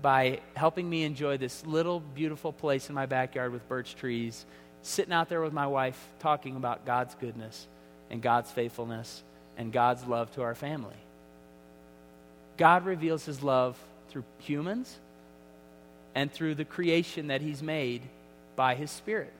by 0.00 0.40
helping 0.54 0.88
me 0.88 1.02
enjoy 1.02 1.36
this 1.36 1.66
little 1.66 2.00
beautiful 2.00 2.52
place 2.52 2.88
in 2.88 2.94
my 2.94 3.06
backyard 3.06 3.52
with 3.52 3.68
birch 3.68 3.96
trees, 3.96 4.46
sitting 4.82 5.12
out 5.12 5.28
there 5.28 5.42
with 5.42 5.52
my 5.52 5.66
wife 5.66 6.00
talking 6.20 6.56
about 6.56 6.86
God's 6.86 7.14
goodness 7.16 7.66
and 8.10 8.22
God's 8.22 8.50
faithfulness 8.50 9.22
and 9.56 9.72
God's 9.72 10.04
love 10.04 10.30
to 10.36 10.42
our 10.42 10.54
family. 10.54 10.94
God 12.58 12.84
reveals 12.84 13.24
his 13.24 13.42
love 13.42 13.78
through 14.10 14.24
humans 14.40 14.98
and 16.14 16.30
through 16.30 16.56
the 16.56 16.64
creation 16.64 17.28
that 17.28 17.40
he's 17.40 17.62
made 17.62 18.02
by 18.56 18.74
his 18.74 18.90
Spirit 18.90 19.32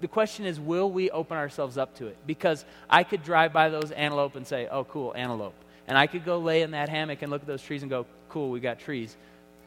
the 0.00 0.08
question 0.08 0.46
is, 0.46 0.58
will 0.60 0.90
we 0.90 1.10
open 1.10 1.36
ourselves 1.36 1.78
up 1.78 1.96
to 1.96 2.06
it? 2.06 2.16
Because 2.26 2.64
I 2.88 3.04
could 3.04 3.22
drive 3.22 3.52
by 3.52 3.68
those 3.68 3.90
antelope 3.90 4.36
and 4.36 4.46
say, 4.46 4.68
oh, 4.70 4.84
cool, 4.84 5.14
antelope. 5.14 5.54
And 5.86 5.96
I 5.96 6.06
could 6.06 6.24
go 6.24 6.38
lay 6.38 6.62
in 6.62 6.72
that 6.72 6.88
hammock 6.88 7.22
and 7.22 7.30
look 7.30 7.42
at 7.42 7.46
those 7.46 7.62
trees 7.62 7.82
and 7.82 7.90
go, 7.90 8.06
cool, 8.28 8.50
we 8.50 8.60
got 8.60 8.78
trees. 8.78 9.16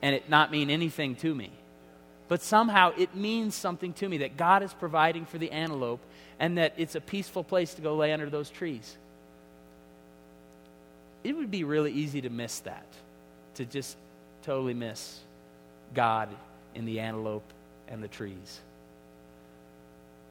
And 0.01 0.15
it 0.15 0.29
not 0.29 0.51
mean 0.51 0.69
anything 0.69 1.15
to 1.17 1.33
me. 1.33 1.51
But 2.27 2.41
somehow 2.41 2.93
it 2.97 3.15
means 3.15 3.55
something 3.55 3.93
to 3.93 4.07
me 4.07 4.19
that 4.19 4.37
God 4.37 4.61
is 4.61 4.73
providing 4.73 5.25
for 5.25 5.37
the 5.37 5.51
antelope 5.51 6.01
and 6.39 6.57
that 6.57 6.73
it's 6.77 6.95
a 6.95 7.01
peaceful 7.01 7.43
place 7.43 7.73
to 7.75 7.81
go 7.81 7.95
lay 7.95 8.13
under 8.13 8.29
those 8.29 8.49
trees. 8.49 8.97
It 11.23 11.35
would 11.35 11.51
be 11.51 11.63
really 11.63 11.91
easy 11.91 12.21
to 12.21 12.29
miss 12.29 12.59
that, 12.59 12.85
to 13.55 13.65
just 13.65 13.97
totally 14.43 14.73
miss 14.73 15.19
God 15.93 16.29
in 16.75 16.85
the 16.85 16.99
antelope 16.99 17.43
and 17.87 18.01
the 18.01 18.07
trees. 18.07 18.59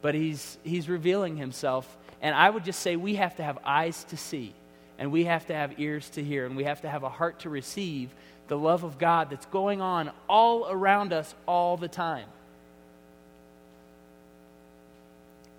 But 0.01 0.15
he's, 0.15 0.59
he's 0.63 0.89
revealing 0.89 1.37
himself. 1.37 1.97
And 2.23 2.35
I 2.35 2.49
would 2.49 2.65
just 2.65 2.81
say 2.81 2.97
we 2.97 3.17
have 3.17 3.37
to 3.37 3.43
have 3.43 3.59
eyes 3.65 4.05
to 4.05 4.17
see, 4.17 4.55
and 4.99 5.13
we 5.13 5.25
have 5.25 5.47
to 5.47 5.55
have 5.55 5.79
ears 5.79 6.09
to 6.11 6.25
hear, 6.25 6.47
and 6.47 6.57
we 6.57 6.65
have 6.65 6.81
to 6.83 6.89
have 6.89 7.03
a 7.03 7.09
heart 7.09 7.41
to 7.41 7.51
receive 7.51 8.11
the 8.49 8.57
love 8.57 8.83
of 8.83 8.99
God 8.99 9.31
that's 9.31 9.47
going 9.47 9.81
on 9.81 10.11
all 10.29 10.69
around 10.69 11.13
us 11.13 11.35
all 11.47 11.77
the 11.77 11.89
time. 11.89 12.27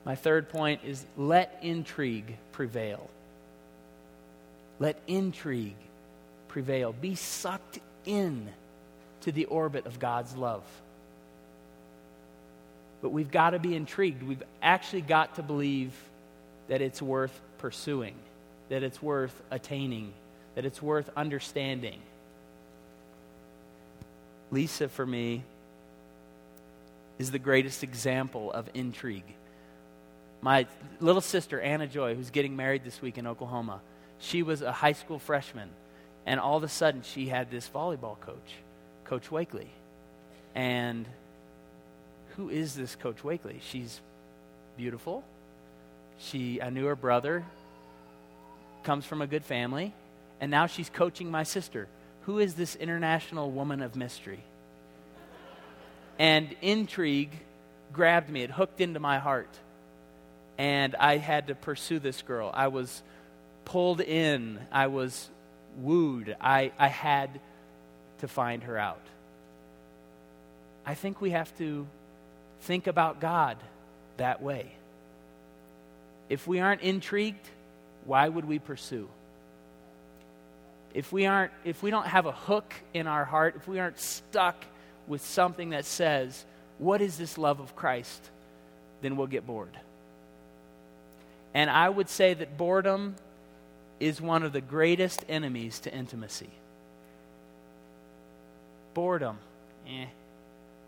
My 0.05 0.15
third 0.15 0.49
point 0.49 0.81
is 0.83 1.05
let 1.17 1.59
intrigue 1.61 2.37
prevail. 2.51 3.09
Let 4.79 4.99
intrigue 5.07 5.75
prevail. 6.47 6.93
Be 6.93 7.15
sucked 7.15 7.79
in 8.05 8.49
to 9.21 9.31
the 9.31 9.45
orbit 9.45 9.85
of 9.85 9.99
God's 9.99 10.35
love. 10.35 10.63
But 13.01 13.09
we've 13.09 13.31
got 13.31 13.51
to 13.51 13.59
be 13.59 13.75
intrigued. 13.75 14.23
We've 14.23 14.43
actually 14.61 15.01
got 15.01 15.35
to 15.35 15.43
believe 15.43 15.93
that 16.67 16.81
it's 16.81 17.01
worth 17.01 17.39
pursuing, 17.57 18.15
that 18.69 18.83
it's 18.83 19.01
worth 19.01 19.41
attaining, 19.51 20.13
that 20.55 20.65
it's 20.65 20.81
worth 20.81 21.09
understanding. 21.15 21.99
Lisa, 24.51 24.87
for 24.87 25.05
me, 25.05 25.43
is 27.17 27.31
the 27.31 27.39
greatest 27.39 27.83
example 27.83 28.51
of 28.51 28.69
intrigue. 28.73 29.23
My 30.41 30.65
little 30.99 31.21
sister, 31.21 31.59
Anna 31.59 31.85
Joy, 31.85 32.15
who's 32.15 32.29
getting 32.29 32.55
married 32.55 32.83
this 32.83 33.01
week 33.01 33.17
in 33.17 33.27
Oklahoma, 33.27 33.81
she 34.19 34.43
was 34.43 34.61
a 34.61 34.71
high 34.71 34.93
school 34.93 35.19
freshman, 35.19 35.69
and 36.25 36.39
all 36.39 36.57
of 36.57 36.63
a 36.63 36.69
sudden 36.69 37.01
she 37.01 37.27
had 37.27 37.49
this 37.49 37.67
volleyball 37.69 38.19
coach, 38.19 38.55
Coach 39.05 39.31
Wakely. 39.31 39.69
And 40.55 41.05
who 42.35 42.49
is 42.49 42.75
this 42.75 42.95
Coach 42.95 43.23
Wakely? 43.23 43.59
She's 43.61 44.01
beautiful. 44.77 45.23
She, 46.19 46.61
I 46.61 46.69
knew 46.69 46.85
her 46.85 46.95
brother, 46.95 47.45
comes 48.83 49.05
from 49.05 49.21
a 49.21 49.27
good 49.27 49.45
family, 49.45 49.93
and 50.41 50.51
now 50.51 50.67
she's 50.67 50.89
coaching 50.89 51.31
my 51.31 51.43
sister. 51.43 51.87
Who 52.23 52.39
is 52.39 52.55
this 52.55 52.75
international 52.75 53.51
woman 53.51 53.81
of 53.81 53.95
mystery? 53.95 54.43
And 56.17 56.53
intrigue 56.61 57.31
grabbed 57.93 58.29
me, 58.29 58.43
it 58.43 58.51
hooked 58.51 58.81
into 58.81 58.99
my 58.99 59.19
heart. 59.19 59.49
And 60.57 60.93
I 60.95 61.17
had 61.17 61.47
to 61.47 61.55
pursue 61.55 61.99
this 61.99 62.21
girl. 62.21 62.51
I 62.53 62.67
was 62.67 63.01
pulled 63.69 64.01
in, 64.01 64.59
I 64.71 64.87
was 64.87 65.29
wooed, 65.77 66.35
I, 66.41 66.71
I 66.77 66.87
had 66.87 67.39
to 68.19 68.27
find 68.27 68.63
her 68.63 68.77
out. 68.77 69.01
I 70.85 70.95
think 70.95 71.21
we 71.21 71.31
have 71.31 71.55
to 71.59 71.87
think 72.61 72.87
about 72.87 73.21
God 73.21 73.57
that 74.17 74.41
way. 74.41 74.71
If 76.29 76.47
we 76.47 76.59
aren't 76.59 76.81
intrigued, 76.81 77.47
why 78.05 78.27
would 78.27 78.45
we 78.45 78.59
pursue? 78.59 79.07
If 80.93 81.11
we 81.11 81.27
aren't 81.27 81.51
if 81.63 81.83
we 81.83 81.91
don't 81.91 82.07
have 82.07 82.25
a 82.25 82.31
hook 82.31 82.73
in 82.93 83.05
our 83.05 83.23
heart, 83.23 83.55
if 83.55 83.67
we 83.67 83.79
aren't 83.79 83.99
stuck 83.99 84.65
with 85.07 85.23
something 85.23 85.69
that 85.69 85.85
says, 85.85 86.45
what 86.79 87.01
is 87.01 87.17
this 87.17 87.37
love 87.37 87.59
of 87.59 87.75
Christ? 87.75 88.29
then 89.01 89.15
we'll 89.15 89.27
get 89.27 89.45
bored. 89.45 89.77
And 91.53 91.69
I 91.69 91.89
would 91.89 92.09
say 92.09 92.33
that 92.33 92.57
boredom 92.57 93.15
is 93.99 94.21
one 94.21 94.43
of 94.43 94.53
the 94.53 94.61
greatest 94.61 95.25
enemies 95.27 95.79
to 95.81 95.93
intimacy. 95.93 96.49
Boredom. 98.93 99.37
Eh. 99.87 100.05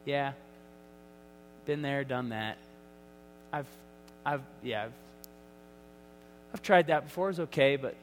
Yeah. 0.06 0.34
Been 1.66 1.82
there, 1.82 2.04
done 2.04 2.30
that. 2.30 2.58
I've, 3.54 3.68
I've, 4.26 4.42
yeah, 4.64 4.86
I've, 4.86 4.94
I've 6.54 6.62
tried 6.62 6.88
that 6.88 7.06
before. 7.06 7.30
It's 7.30 7.40
okay, 7.40 7.76
but 7.76 7.96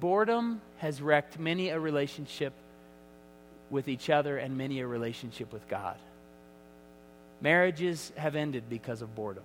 boredom 0.00 0.60
has 0.78 1.02
wrecked 1.02 1.38
many 1.38 1.68
a 1.68 1.78
relationship 1.78 2.52
with 3.70 3.88
each 3.88 4.10
other 4.10 4.38
and 4.38 4.56
many 4.56 4.80
a 4.80 4.86
relationship 4.86 5.52
with 5.52 5.66
God. 5.68 5.96
Marriages 7.40 8.12
have 8.16 8.36
ended 8.36 8.64
because 8.70 9.02
of 9.02 9.14
boredom. 9.14 9.44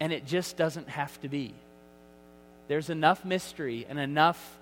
And 0.00 0.12
it 0.12 0.26
just 0.26 0.56
doesn't 0.56 0.88
have 0.88 1.20
to 1.22 1.28
be. 1.28 1.54
There's 2.68 2.90
enough 2.90 3.24
mystery 3.24 3.86
and 3.88 3.98
enough 3.98 4.58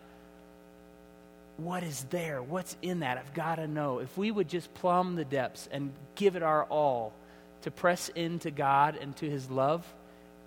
what 1.57 1.83
is 1.83 2.05
there? 2.11 2.43
What's 2.43 2.77
in 2.83 3.01
that? 3.01 3.19
I've 3.19 3.35
got 3.35 3.57
to 3.57 3.67
know. 3.67 3.99
If 3.99 4.17
we 4.17 4.31
would 4.31 4.49
just 4.49 4.73
plumb 4.75 5.17
the 5.17 5.25
depths 5.25 5.69
and 5.71 5.93
give 6.15 6.35
it 6.35 6.43
our 6.43 6.65
all 6.65 7.13
to 7.63 7.71
press 7.71 8.09
into 8.09 8.51
God 8.51 8.97
and 8.97 9.15
to 9.17 9.29
His 9.29 9.51
love, 9.51 9.87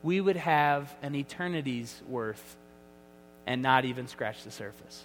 we 0.03 0.19
would 0.19 0.35
have 0.35 0.93
an 1.01 1.15
eternity's 1.15 2.01
worth 2.07 2.57
and 3.47 3.61
not 3.61 3.85
even 3.85 4.07
scratch 4.07 4.43
the 4.43 4.51
surface. 4.51 5.03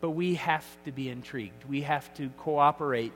But 0.00 0.10
we 0.10 0.34
have 0.34 0.64
to 0.84 0.92
be 0.92 1.08
intrigued. 1.08 1.64
We 1.64 1.82
have 1.82 2.12
to 2.14 2.28
cooperate 2.38 3.14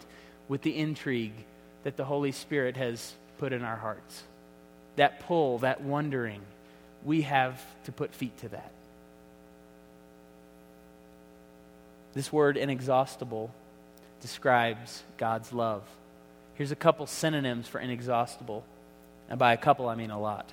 with 0.48 0.62
the 0.62 0.76
intrigue 0.76 1.44
that 1.84 1.96
the 1.96 2.04
Holy 2.04 2.32
Spirit 2.32 2.76
has 2.76 3.14
put 3.36 3.52
in 3.52 3.62
our 3.62 3.76
hearts. 3.76 4.22
That 4.98 5.20
pull, 5.20 5.58
that 5.58 5.80
wondering, 5.80 6.42
we 7.04 7.22
have 7.22 7.60
to 7.84 7.92
put 7.92 8.14
feet 8.14 8.36
to 8.38 8.48
that. 8.50 8.70
This 12.14 12.32
word 12.32 12.56
inexhaustible 12.56 13.52
describes 14.20 15.02
God's 15.16 15.52
love. 15.52 15.82
Here's 16.54 16.72
a 16.72 16.76
couple 16.76 17.06
synonyms 17.06 17.68
for 17.68 17.80
inexhaustible. 17.80 18.64
And 19.28 19.38
by 19.38 19.52
a 19.52 19.56
couple, 19.56 19.88
I 19.88 19.94
mean 19.94 20.10
a 20.10 20.20
lot 20.20 20.52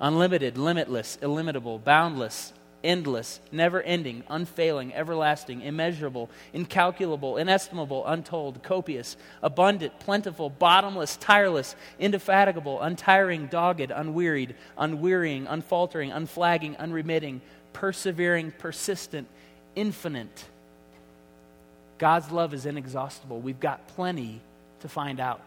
unlimited, 0.00 0.56
limitless, 0.56 1.18
illimitable, 1.20 1.78
boundless, 1.78 2.52
endless, 2.82 3.40
never 3.52 3.82
ending, 3.82 4.22
unfailing, 4.28 4.94
everlasting, 4.94 5.62
immeasurable, 5.62 6.30
incalculable, 6.52 7.36
inestimable, 7.36 8.06
untold, 8.06 8.62
copious, 8.62 9.16
abundant, 9.42 9.98
plentiful, 10.00 10.50
bottomless, 10.50 11.16
tireless, 11.16 11.76
indefatigable, 11.98 12.80
untiring, 12.80 13.46
dogged, 13.46 13.90
unwearied, 13.90 14.54
unwearying, 14.78 15.46
unfaltering, 15.46 16.10
unflagging, 16.10 16.76
unremitting, 16.76 17.40
persevering, 17.72 18.52
persistent, 18.52 19.28
infinite. 19.74 20.44
God's 21.98 22.30
love 22.30 22.54
is 22.54 22.66
inexhaustible. 22.66 23.40
We've 23.40 23.60
got 23.60 23.86
plenty 23.88 24.40
to 24.80 24.88
find 24.88 25.20
out. 25.20 25.46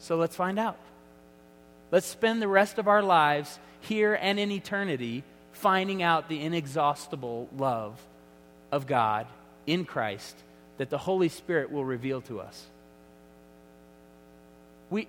So 0.00 0.16
let's 0.16 0.36
find 0.36 0.58
out. 0.58 0.76
Let's 1.90 2.06
spend 2.06 2.42
the 2.42 2.48
rest 2.48 2.78
of 2.78 2.88
our 2.88 3.02
lives 3.02 3.58
here 3.80 4.14
and 4.14 4.38
in 4.38 4.50
eternity 4.50 5.24
finding 5.52 6.02
out 6.02 6.28
the 6.28 6.42
inexhaustible 6.42 7.48
love 7.56 8.00
of 8.70 8.86
God 8.86 9.26
in 9.66 9.84
Christ 9.84 10.36
that 10.76 10.90
the 10.90 10.98
Holy 10.98 11.28
Spirit 11.28 11.70
will 11.72 11.84
reveal 11.84 12.20
to 12.22 12.40
us. 12.40 12.66
We, 14.90 15.08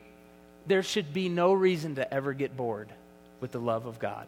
there 0.67 0.83
should 0.83 1.13
be 1.13 1.29
no 1.29 1.53
reason 1.53 1.95
to 1.95 2.13
ever 2.13 2.33
get 2.33 2.57
bored 2.57 2.89
with 3.39 3.51
the 3.51 3.59
love 3.59 3.85
of 3.85 3.99
God. 3.99 4.27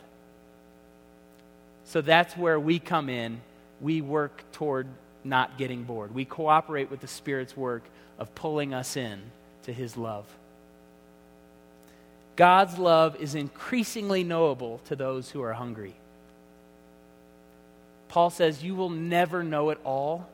So 1.85 2.01
that's 2.01 2.37
where 2.37 2.59
we 2.59 2.79
come 2.79 3.09
in. 3.09 3.41
We 3.81 4.01
work 4.01 4.43
toward 4.53 4.87
not 5.23 5.57
getting 5.57 5.83
bored. 5.83 6.13
We 6.13 6.25
cooperate 6.25 6.89
with 6.89 7.01
the 7.01 7.07
Spirit's 7.07 7.57
work 7.57 7.83
of 8.19 8.33
pulling 8.35 8.73
us 8.73 8.95
in 8.95 9.19
to 9.63 9.73
His 9.73 9.97
love. 9.97 10.25
God's 12.35 12.77
love 12.77 13.15
is 13.17 13.35
increasingly 13.35 14.23
knowable 14.23 14.79
to 14.85 14.95
those 14.95 15.29
who 15.29 15.41
are 15.41 15.53
hungry. 15.53 15.95
Paul 18.07 18.29
says, 18.29 18.63
You 18.63 18.75
will 18.75 18.89
never 18.89 19.43
know 19.43 19.69
it 19.69 19.79
all, 19.83 20.27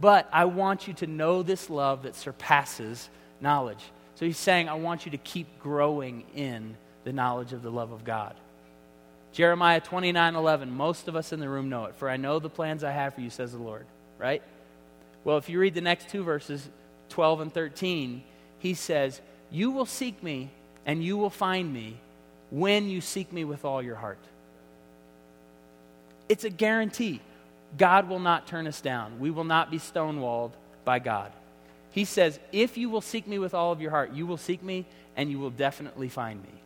but 0.00 0.28
I 0.32 0.46
want 0.46 0.88
you 0.88 0.94
to 0.94 1.06
know 1.06 1.42
this 1.42 1.68
love 1.70 2.04
that 2.04 2.16
surpasses 2.16 3.08
knowledge. 3.40 3.84
So 4.14 4.26
he's 4.26 4.38
saying, 4.38 4.68
I 4.68 4.74
want 4.74 5.04
you 5.04 5.12
to 5.12 5.18
keep 5.18 5.60
growing 5.60 6.24
in 6.34 6.76
the 7.04 7.12
knowledge 7.12 7.52
of 7.52 7.62
the 7.62 7.70
love 7.70 7.92
of 7.92 8.04
God. 8.04 8.34
Jeremiah 9.32 9.80
29 9.80 10.34
11, 10.34 10.70
most 10.70 11.08
of 11.08 11.16
us 11.16 11.32
in 11.32 11.40
the 11.40 11.48
room 11.48 11.68
know 11.68 11.86
it. 11.86 11.94
For 11.96 12.10
I 12.10 12.16
know 12.16 12.38
the 12.38 12.50
plans 12.50 12.84
I 12.84 12.90
have 12.90 13.14
for 13.14 13.20
you, 13.20 13.30
says 13.30 13.52
the 13.52 13.58
Lord 13.58 13.86
right? 14.20 14.42
Well, 15.24 15.38
if 15.38 15.48
you 15.48 15.58
read 15.58 15.74
the 15.74 15.80
next 15.80 16.10
two 16.10 16.22
verses, 16.22 16.68
12 17.08 17.40
and 17.40 17.52
13, 17.52 18.22
he 18.58 18.74
says, 18.74 19.20
You 19.50 19.70
will 19.70 19.86
seek 19.86 20.22
me 20.22 20.50
and 20.90 21.04
you 21.04 21.16
will 21.16 21.30
find 21.30 21.72
me 21.72 21.96
when 22.50 22.88
you 22.88 23.00
seek 23.00 23.32
me 23.32 23.44
with 23.44 23.64
all 23.64 23.80
your 23.80 23.94
heart. 23.94 24.18
It's 26.28 26.42
a 26.42 26.50
guarantee. 26.50 27.20
God 27.78 28.08
will 28.08 28.18
not 28.18 28.48
turn 28.48 28.66
us 28.66 28.80
down. 28.80 29.20
We 29.20 29.30
will 29.30 29.44
not 29.44 29.70
be 29.70 29.78
stonewalled 29.78 30.50
by 30.84 30.98
God. 30.98 31.30
He 31.92 32.04
says, 32.04 32.40
If 32.50 32.76
you 32.76 32.90
will 32.90 33.02
seek 33.02 33.28
me 33.28 33.38
with 33.38 33.54
all 33.54 33.70
of 33.70 33.80
your 33.80 33.92
heart, 33.92 34.14
you 34.14 34.26
will 34.26 34.36
seek 34.36 34.64
me 34.64 34.84
and 35.16 35.30
you 35.30 35.38
will 35.38 35.50
definitely 35.50 36.08
find 36.08 36.42
me. 36.42 36.60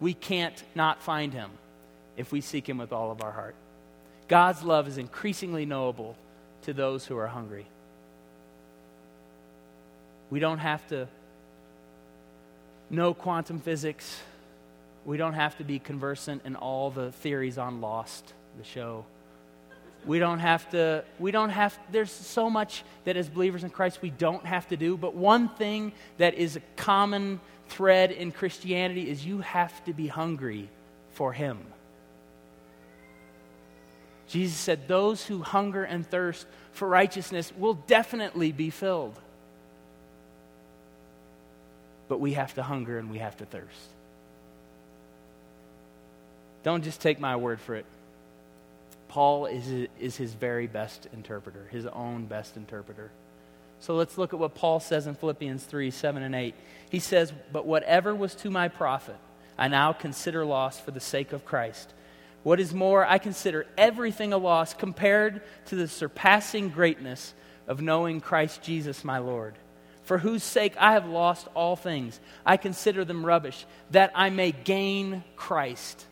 We 0.00 0.14
can't 0.14 0.64
not 0.74 1.02
find 1.02 1.34
him 1.34 1.50
if 2.16 2.32
we 2.32 2.40
seek 2.40 2.66
him 2.66 2.78
with 2.78 2.94
all 2.94 3.10
of 3.10 3.20
our 3.20 3.32
heart. 3.32 3.56
God's 4.26 4.62
love 4.62 4.88
is 4.88 4.96
increasingly 4.96 5.66
knowable 5.66 6.16
to 6.62 6.72
those 6.72 7.04
who 7.04 7.18
are 7.18 7.26
hungry. 7.26 7.66
We 10.30 10.40
don't 10.40 10.60
have 10.60 10.88
to 10.88 11.08
know 12.90 13.14
quantum 13.14 13.60
physics. 13.60 14.20
We 15.04 15.16
don't 15.16 15.34
have 15.34 15.56
to 15.58 15.64
be 15.64 15.78
conversant 15.78 16.42
in 16.44 16.56
all 16.56 16.90
the 16.90 17.12
theories 17.12 17.56
on 17.56 17.80
Lost, 17.80 18.34
the 18.58 18.64
show. 18.64 19.06
We 20.04 20.18
don't 20.18 20.38
have 20.38 20.68
to, 20.70 21.04
we 21.18 21.30
don't 21.30 21.50
have, 21.50 21.78
there's 21.92 22.10
so 22.10 22.50
much 22.50 22.84
that 23.04 23.16
as 23.16 23.28
believers 23.28 23.64
in 23.64 23.70
Christ 23.70 24.00
we 24.02 24.10
don't 24.10 24.44
have 24.46 24.66
to 24.68 24.76
do, 24.76 24.96
but 24.96 25.14
one 25.14 25.48
thing 25.48 25.92
that 26.18 26.34
is 26.34 26.56
a 26.56 26.60
common 26.76 27.40
thread 27.68 28.10
in 28.10 28.32
Christianity 28.32 29.08
is 29.08 29.24
you 29.24 29.40
have 29.40 29.84
to 29.84 29.92
be 29.92 30.06
hungry 30.06 30.68
for 31.12 31.32
Him. 31.32 31.58
Jesus 34.26 34.56
said, 34.56 34.88
Those 34.88 35.24
who 35.26 35.42
hunger 35.42 35.84
and 35.84 36.06
thirst 36.06 36.46
for 36.72 36.88
righteousness 36.88 37.52
will 37.56 37.74
definitely 37.74 38.52
be 38.52 38.70
filled. 38.70 39.18
But 42.10 42.18
we 42.18 42.32
have 42.32 42.54
to 42.54 42.64
hunger 42.64 42.98
and 42.98 43.08
we 43.08 43.18
have 43.18 43.36
to 43.36 43.44
thirst. 43.44 43.88
Don't 46.64 46.82
just 46.82 47.00
take 47.00 47.20
my 47.20 47.36
word 47.36 47.60
for 47.60 47.76
it. 47.76 47.86
Paul 49.06 49.46
is, 49.46 49.88
is 50.00 50.16
his 50.16 50.34
very 50.34 50.66
best 50.66 51.06
interpreter, 51.12 51.68
his 51.70 51.86
own 51.86 52.26
best 52.26 52.56
interpreter. 52.56 53.12
So 53.78 53.94
let's 53.94 54.18
look 54.18 54.32
at 54.32 54.40
what 54.40 54.56
Paul 54.56 54.80
says 54.80 55.06
in 55.06 55.14
Philippians 55.14 55.62
3 55.62 55.92
7 55.92 56.24
and 56.24 56.34
8. 56.34 56.56
He 56.90 56.98
says, 56.98 57.32
But 57.52 57.64
whatever 57.64 58.12
was 58.12 58.34
to 58.36 58.50
my 58.50 58.66
profit, 58.66 59.16
I 59.56 59.68
now 59.68 59.92
consider 59.92 60.44
loss 60.44 60.80
for 60.80 60.90
the 60.90 60.98
sake 60.98 61.32
of 61.32 61.44
Christ. 61.44 61.94
What 62.42 62.58
is 62.58 62.74
more, 62.74 63.06
I 63.06 63.18
consider 63.18 63.66
everything 63.78 64.32
a 64.32 64.36
loss 64.36 64.74
compared 64.74 65.42
to 65.66 65.76
the 65.76 65.86
surpassing 65.86 66.70
greatness 66.70 67.34
of 67.68 67.80
knowing 67.80 68.20
Christ 68.20 68.62
Jesus 68.62 69.04
my 69.04 69.18
Lord, 69.18 69.54
for 70.10 70.18
whose 70.18 70.42
sake 70.42 70.74
I 70.76 70.94
have 70.94 71.06
lost 71.06 71.46
all 71.54 71.76
things. 71.76 72.18
I 72.44 72.56
consider 72.56 73.04
them 73.04 73.24
rubbish, 73.24 73.64
that 73.92 74.10
I 74.12 74.30
may 74.30 74.50
gain 74.50 75.22
Christ 75.36 76.04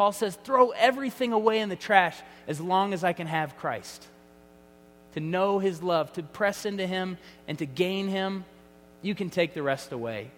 Paul 0.00 0.12
says, 0.12 0.34
throw 0.44 0.70
everything 0.70 1.34
away 1.34 1.60
in 1.60 1.68
the 1.68 1.76
trash 1.76 2.16
as 2.46 2.58
long 2.58 2.94
as 2.94 3.04
I 3.04 3.12
can 3.12 3.26
have 3.26 3.58
Christ. 3.58 4.06
To 5.12 5.20
know 5.20 5.58
his 5.58 5.82
love, 5.82 6.12
to 6.14 6.22
press 6.22 6.64
into 6.64 6.86
him, 6.86 7.18
and 7.48 7.58
to 7.58 7.66
gain 7.66 8.08
him, 8.08 8.46
you 9.02 9.14
can 9.14 9.28
take 9.28 9.52
the 9.52 9.62
rest 9.62 9.92
away. 9.92 10.30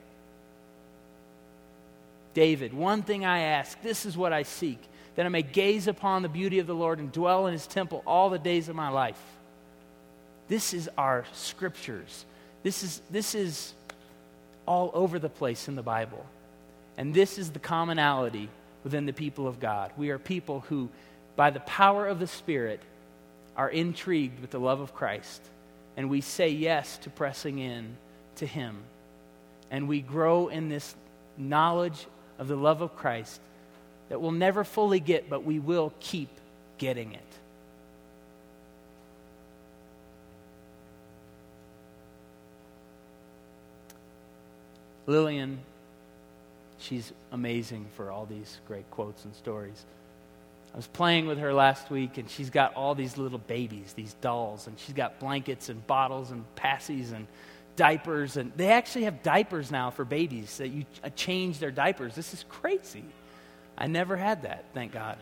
David, 2.34 2.72
one 2.72 3.02
thing 3.02 3.24
I 3.24 3.40
ask, 3.40 3.80
this 3.82 4.06
is 4.06 4.16
what 4.16 4.32
I 4.32 4.42
seek, 4.42 4.80
that 5.14 5.26
I 5.26 5.28
may 5.28 5.42
gaze 5.42 5.86
upon 5.86 6.22
the 6.22 6.28
beauty 6.28 6.58
of 6.58 6.66
the 6.66 6.74
Lord 6.74 6.98
and 6.98 7.12
dwell 7.12 7.46
in 7.46 7.52
his 7.52 7.66
temple 7.68 8.02
all 8.06 8.30
the 8.30 8.38
days 8.38 8.68
of 8.68 8.74
my 8.74 8.88
life. 8.88 9.22
This 10.48 10.72
is 10.74 10.88
our 10.96 11.24
scriptures. 11.34 12.24
This 12.62 12.82
is, 12.82 13.00
this 13.10 13.34
is 13.34 13.74
all 14.66 14.90
over 14.94 15.18
the 15.18 15.28
place 15.28 15.68
in 15.68 15.74
the 15.74 15.82
Bible. 15.82 16.24
And 16.96 17.12
this 17.12 17.38
is 17.38 17.50
the 17.50 17.58
commonality 17.58 18.48
within 18.84 19.06
the 19.06 19.12
people 19.12 19.46
of 19.46 19.60
God. 19.60 19.92
We 19.96 20.10
are 20.10 20.18
people 20.18 20.60
who, 20.60 20.88
by 21.36 21.50
the 21.50 21.60
power 21.60 22.06
of 22.06 22.18
the 22.18 22.26
Spirit, 22.26 22.80
are 23.56 23.68
intrigued 23.68 24.40
with 24.40 24.50
the 24.50 24.60
love 24.60 24.80
of 24.80 24.94
Christ, 24.94 25.42
and 25.96 26.08
we 26.08 26.20
say 26.20 26.48
yes 26.48 26.96
to 26.98 27.10
pressing 27.10 27.58
in 27.58 27.96
to 28.36 28.46
Him. 28.46 28.78
And 29.70 29.88
we 29.88 30.00
grow 30.00 30.48
in 30.48 30.68
this 30.68 30.94
knowledge 31.36 32.06
of 32.38 32.48
the 32.48 32.56
love 32.56 32.80
of 32.80 32.96
Christ 32.96 33.40
that 34.08 34.20
we'll 34.20 34.32
never 34.32 34.64
fully 34.64 35.00
get, 35.00 35.30
but 35.30 35.44
we 35.44 35.58
will 35.58 35.92
keep 36.00 36.28
getting 36.78 37.12
it. 37.12 37.20
Lillian 45.12 45.58
she's 46.78 47.12
amazing 47.32 47.86
for 47.96 48.10
all 48.10 48.24
these 48.24 48.60
great 48.66 48.90
quotes 48.90 49.24
and 49.26 49.34
stories. 49.34 49.84
I 50.72 50.76
was 50.76 50.86
playing 50.86 51.26
with 51.26 51.38
her 51.38 51.52
last 51.52 51.90
week, 51.90 52.16
and 52.16 52.30
she's 52.30 52.48
got 52.48 52.74
all 52.74 52.94
these 52.94 53.18
little 53.18 53.38
babies, 53.38 53.92
these 53.92 54.14
dolls, 54.22 54.66
and 54.66 54.78
she's 54.78 54.94
got 54.94 55.20
blankets 55.20 55.68
and 55.68 55.86
bottles 55.86 56.30
and 56.30 56.44
passies 56.56 57.12
and 57.12 57.26
diapers. 57.76 58.38
And 58.38 58.52
they 58.56 58.70
actually 58.70 59.04
have 59.04 59.22
diapers 59.22 59.70
now 59.70 59.90
for 59.90 60.06
babies 60.06 60.56
that 60.56 60.68
you 60.68 60.86
uh, 61.04 61.10
change 61.10 61.58
their 61.58 61.70
diapers. 61.70 62.14
This 62.14 62.32
is 62.32 62.46
crazy. 62.48 63.04
I 63.76 63.88
never 63.88 64.16
had 64.16 64.42
that, 64.42 64.64
thank 64.72 64.92
God. 64.92 65.18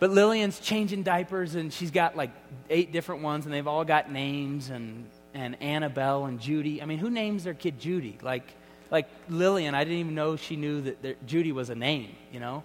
But 0.00 0.10
Lillian's 0.10 0.58
changing 0.58 1.02
diapers, 1.02 1.54
and 1.54 1.70
she's 1.70 1.90
got 1.90 2.16
like 2.16 2.30
eight 2.70 2.90
different 2.90 3.22
ones, 3.22 3.44
and 3.44 3.52
they've 3.54 3.68
all 3.68 3.84
got 3.84 4.10
names, 4.10 4.70
and, 4.70 5.04
and 5.34 5.60
Annabelle 5.62 6.26
and 6.26 6.40
Judy. 6.40 6.82
I 6.82 6.86
mean, 6.86 6.98
who 6.98 7.10
names 7.10 7.44
their 7.44 7.54
kid 7.54 7.80
Judy? 7.80 8.18
Like, 8.22 8.44
like 8.90 9.08
Lillian, 9.28 9.74
I 9.74 9.84
didn't 9.84 10.00
even 10.00 10.14
know 10.14 10.36
she 10.36 10.56
knew 10.56 10.82
that 10.82 11.02
there, 11.02 11.14
Judy 11.26 11.52
was 11.52 11.70
a 11.70 11.74
name, 11.74 12.14
you 12.32 12.40
know? 12.40 12.62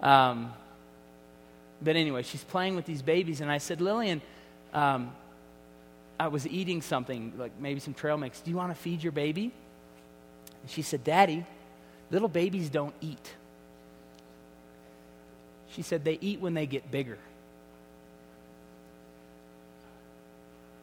Um, 0.00 0.52
but 1.82 1.96
anyway, 1.96 2.22
she's 2.22 2.44
playing 2.44 2.76
with 2.76 2.86
these 2.86 3.02
babies, 3.02 3.40
and 3.40 3.50
I 3.50 3.58
said, 3.58 3.80
Lillian, 3.80 4.20
um, 4.72 5.12
I 6.18 6.28
was 6.28 6.46
eating 6.46 6.82
something, 6.82 7.32
like 7.36 7.52
maybe 7.60 7.80
some 7.80 7.94
trail 7.94 8.16
mix. 8.16 8.40
Do 8.40 8.50
you 8.50 8.56
want 8.56 8.70
to 8.70 8.80
feed 8.80 9.02
your 9.02 9.12
baby? 9.12 9.52
And 10.62 10.70
she 10.70 10.82
said, 10.82 11.04
Daddy, 11.04 11.44
little 12.10 12.28
babies 12.28 12.68
don't 12.68 12.94
eat. 13.00 13.34
She 15.70 15.82
said, 15.82 16.04
they 16.04 16.18
eat 16.20 16.40
when 16.40 16.54
they 16.54 16.66
get 16.66 16.90
bigger. 16.90 17.18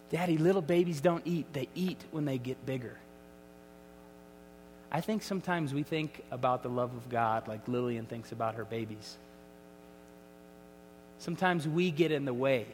Daddy, 0.10 0.38
little 0.38 0.62
babies 0.62 1.02
don't 1.02 1.26
eat. 1.26 1.52
They 1.54 1.68
eat 1.76 2.04
when 2.12 2.26
they 2.26 2.38
get 2.38 2.66
bigger. 2.66 2.98
I 4.92 5.02
think 5.02 5.24
sometimes 5.24 5.74
we 5.74 5.84
think 5.84 6.24
about 6.32 6.64
the 6.64 6.70
love 6.70 6.96
of 6.96 7.10
God 7.10 7.48
like 7.48 7.68
Lillian 7.68 8.06
thinks 8.06 8.32
about 8.32 8.56
her 8.56 8.64
babies. 8.66 9.18
Sometimes 11.20 11.68
we 11.68 11.92
get 11.92 12.12
in 12.12 12.26
the 12.26 12.34
way. 12.34 12.66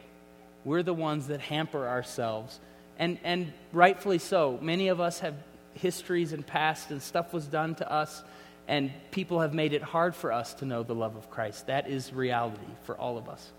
We're 0.64 0.82
the 0.82 0.94
ones 0.94 1.28
that 1.28 1.40
hamper 1.40 1.88
ourselves. 1.88 2.60
And, 2.98 3.18
and 3.24 3.52
rightfully 3.72 4.18
so. 4.18 4.58
Many 4.60 4.88
of 4.88 5.00
us 5.00 5.20
have 5.20 5.34
histories 5.74 6.32
and 6.32 6.46
past, 6.46 6.90
and 6.90 7.02
stuff 7.02 7.32
was 7.32 7.46
done 7.46 7.74
to 7.76 7.90
us, 7.90 8.22
and 8.68 8.92
people 9.10 9.40
have 9.40 9.54
made 9.54 9.72
it 9.72 9.82
hard 9.82 10.14
for 10.14 10.32
us 10.32 10.54
to 10.54 10.66
know 10.66 10.82
the 10.82 10.94
love 10.94 11.16
of 11.16 11.30
Christ. 11.30 11.66
That 11.66 11.88
is 11.88 12.12
reality 12.12 12.66
for 12.84 12.96
all 12.96 13.18
of 13.18 13.28
us. 13.28 13.50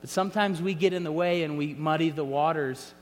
But 0.00 0.10
sometimes 0.10 0.62
we 0.62 0.74
get 0.74 0.92
in 0.92 1.04
the 1.04 1.12
way 1.12 1.42
and 1.42 1.58
we 1.58 1.74
muddy 1.74 2.10
the 2.10 2.24
waters 2.24 2.94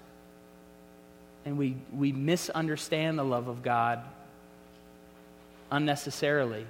and 1.45 1.57
we, 1.57 1.77
we 1.93 2.13
misunderstand 2.13 3.19
the 3.19 3.25
love 3.25 3.49
of 3.49 3.63
God 3.63 4.03
unnecessarily. 5.71 6.67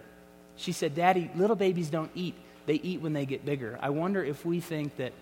She 0.56 0.72
said, 0.72 0.94
Daddy, 0.94 1.30
little 1.34 1.56
babies 1.56 1.88
don't 1.88 2.10
eat. 2.14 2.34
They 2.66 2.74
eat 2.74 3.00
when 3.00 3.12
they 3.12 3.24
get 3.24 3.46
bigger. 3.46 3.78
I 3.80 3.90
wonder 3.90 4.22
if 4.22 4.44
we 4.44 4.60
think 4.60 4.96
that, 4.96 5.12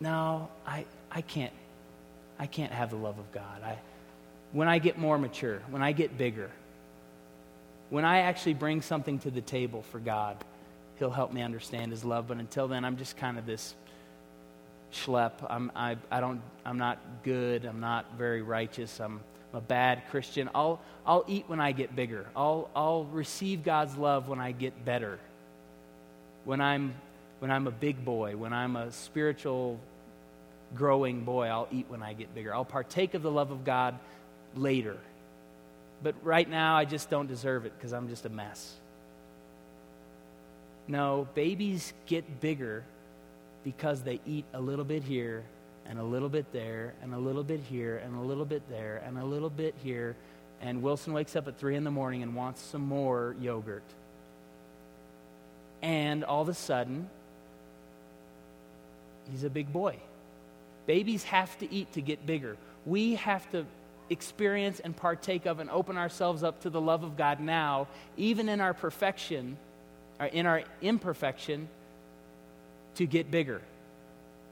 no, 0.00 0.48
I, 0.66 0.86
I 1.10 1.20
can't. 1.20 1.52
I 2.38 2.46
can't 2.46 2.72
have 2.72 2.88
the 2.88 2.96
love 2.96 3.18
of 3.18 3.30
God. 3.32 3.62
I, 3.62 3.78
when 4.52 4.66
I 4.66 4.78
get 4.78 4.96
more 4.96 5.18
mature, 5.18 5.60
when 5.68 5.82
I 5.82 5.92
get 5.92 6.16
bigger, 6.16 6.50
when 7.90 8.06
I 8.06 8.20
actually 8.20 8.54
bring 8.54 8.80
something 8.80 9.18
to 9.20 9.30
the 9.30 9.42
table 9.42 9.82
for 9.82 9.98
God, 9.98 10.36
He'll 10.98 11.10
help 11.10 11.32
me 11.32 11.42
understand 11.42 11.90
His 11.90 12.02
love. 12.02 12.28
But 12.28 12.38
until 12.38 12.66
then, 12.66 12.84
I'm 12.84 12.96
just 12.96 13.18
kind 13.18 13.38
of 13.38 13.44
this 13.44 13.74
schlep. 14.92 15.32
I'm, 15.48 15.70
I, 15.74 15.96
I 16.10 16.20
don't, 16.20 16.40
I'm 16.64 16.78
not 16.78 16.98
good. 17.22 17.64
I'm 17.64 17.80
not 17.80 18.06
very 18.16 18.42
righteous. 18.42 19.00
I'm 19.00 19.20
a 19.52 19.60
bad 19.60 20.02
Christian. 20.10 20.50
I'll, 20.54 20.80
I'll 21.06 21.24
eat 21.26 21.44
when 21.48 21.60
I 21.60 21.72
get 21.72 21.94
bigger. 21.94 22.26
I'll, 22.36 22.70
I'll 22.74 23.04
receive 23.04 23.64
God's 23.64 23.96
love 23.96 24.28
when 24.28 24.40
I 24.40 24.52
get 24.52 24.84
better. 24.84 25.18
When 26.44 26.60
I'm, 26.60 26.94
when 27.40 27.50
I'm 27.50 27.66
a 27.66 27.72
big 27.72 28.04
boy, 28.04 28.36
when 28.36 28.52
I'm 28.52 28.76
a 28.76 28.92
spiritual 28.92 29.78
growing 30.74 31.24
boy, 31.24 31.46
I'll 31.46 31.68
eat 31.70 31.86
when 31.88 32.02
I 32.02 32.12
get 32.12 32.34
bigger. 32.34 32.54
I'll 32.54 32.64
partake 32.64 33.14
of 33.14 33.22
the 33.22 33.30
love 33.30 33.50
of 33.50 33.64
God 33.64 33.98
later. 34.54 34.96
But 36.02 36.14
right 36.22 36.48
now, 36.48 36.76
I 36.76 36.84
just 36.84 37.10
don't 37.10 37.26
deserve 37.26 37.66
it 37.66 37.72
because 37.76 37.92
I'm 37.92 38.08
just 38.08 38.24
a 38.24 38.30
mess. 38.30 38.74
No, 40.88 41.28
babies 41.34 41.92
get 42.06 42.40
bigger 42.40 42.84
because 43.64 44.02
they 44.02 44.20
eat 44.26 44.44
a 44.52 44.60
little 44.60 44.84
bit 44.84 45.02
here 45.02 45.44
and 45.86 45.98
a 45.98 46.02
little 46.02 46.28
bit 46.28 46.52
there 46.52 46.94
and 47.02 47.14
a 47.14 47.18
little 47.18 47.42
bit 47.42 47.60
here 47.60 47.98
and 47.98 48.16
a 48.16 48.20
little 48.20 48.44
bit 48.44 48.62
there 48.68 49.02
and 49.06 49.18
a 49.18 49.24
little 49.24 49.50
bit 49.50 49.74
here. 49.82 50.16
And 50.60 50.82
Wilson 50.82 51.12
wakes 51.12 51.36
up 51.36 51.48
at 51.48 51.58
3 51.58 51.76
in 51.76 51.84
the 51.84 51.90
morning 51.90 52.22
and 52.22 52.34
wants 52.34 52.60
some 52.60 52.82
more 52.82 53.34
yogurt. 53.40 53.82
And 55.82 56.24
all 56.24 56.42
of 56.42 56.48
a 56.48 56.54
sudden, 56.54 57.08
he's 59.30 59.44
a 59.44 59.50
big 59.50 59.72
boy. 59.72 59.96
Babies 60.86 61.24
have 61.24 61.56
to 61.58 61.72
eat 61.72 61.92
to 61.94 62.02
get 62.02 62.26
bigger. 62.26 62.56
We 62.84 63.14
have 63.14 63.50
to 63.52 63.64
experience 64.10 64.80
and 64.80 64.94
partake 64.94 65.46
of 65.46 65.60
and 65.60 65.70
open 65.70 65.96
ourselves 65.96 66.42
up 66.42 66.62
to 66.62 66.70
the 66.70 66.80
love 66.80 67.04
of 67.04 67.16
God 67.16 67.40
now, 67.40 67.86
even 68.16 68.48
in 68.48 68.60
our 68.60 68.74
perfection 68.74 69.56
uh, 70.20 70.28
in 70.32 70.44
our 70.44 70.62
imperfection, 70.82 71.66
to 72.96 73.06
get 73.06 73.30
bigger, 73.30 73.62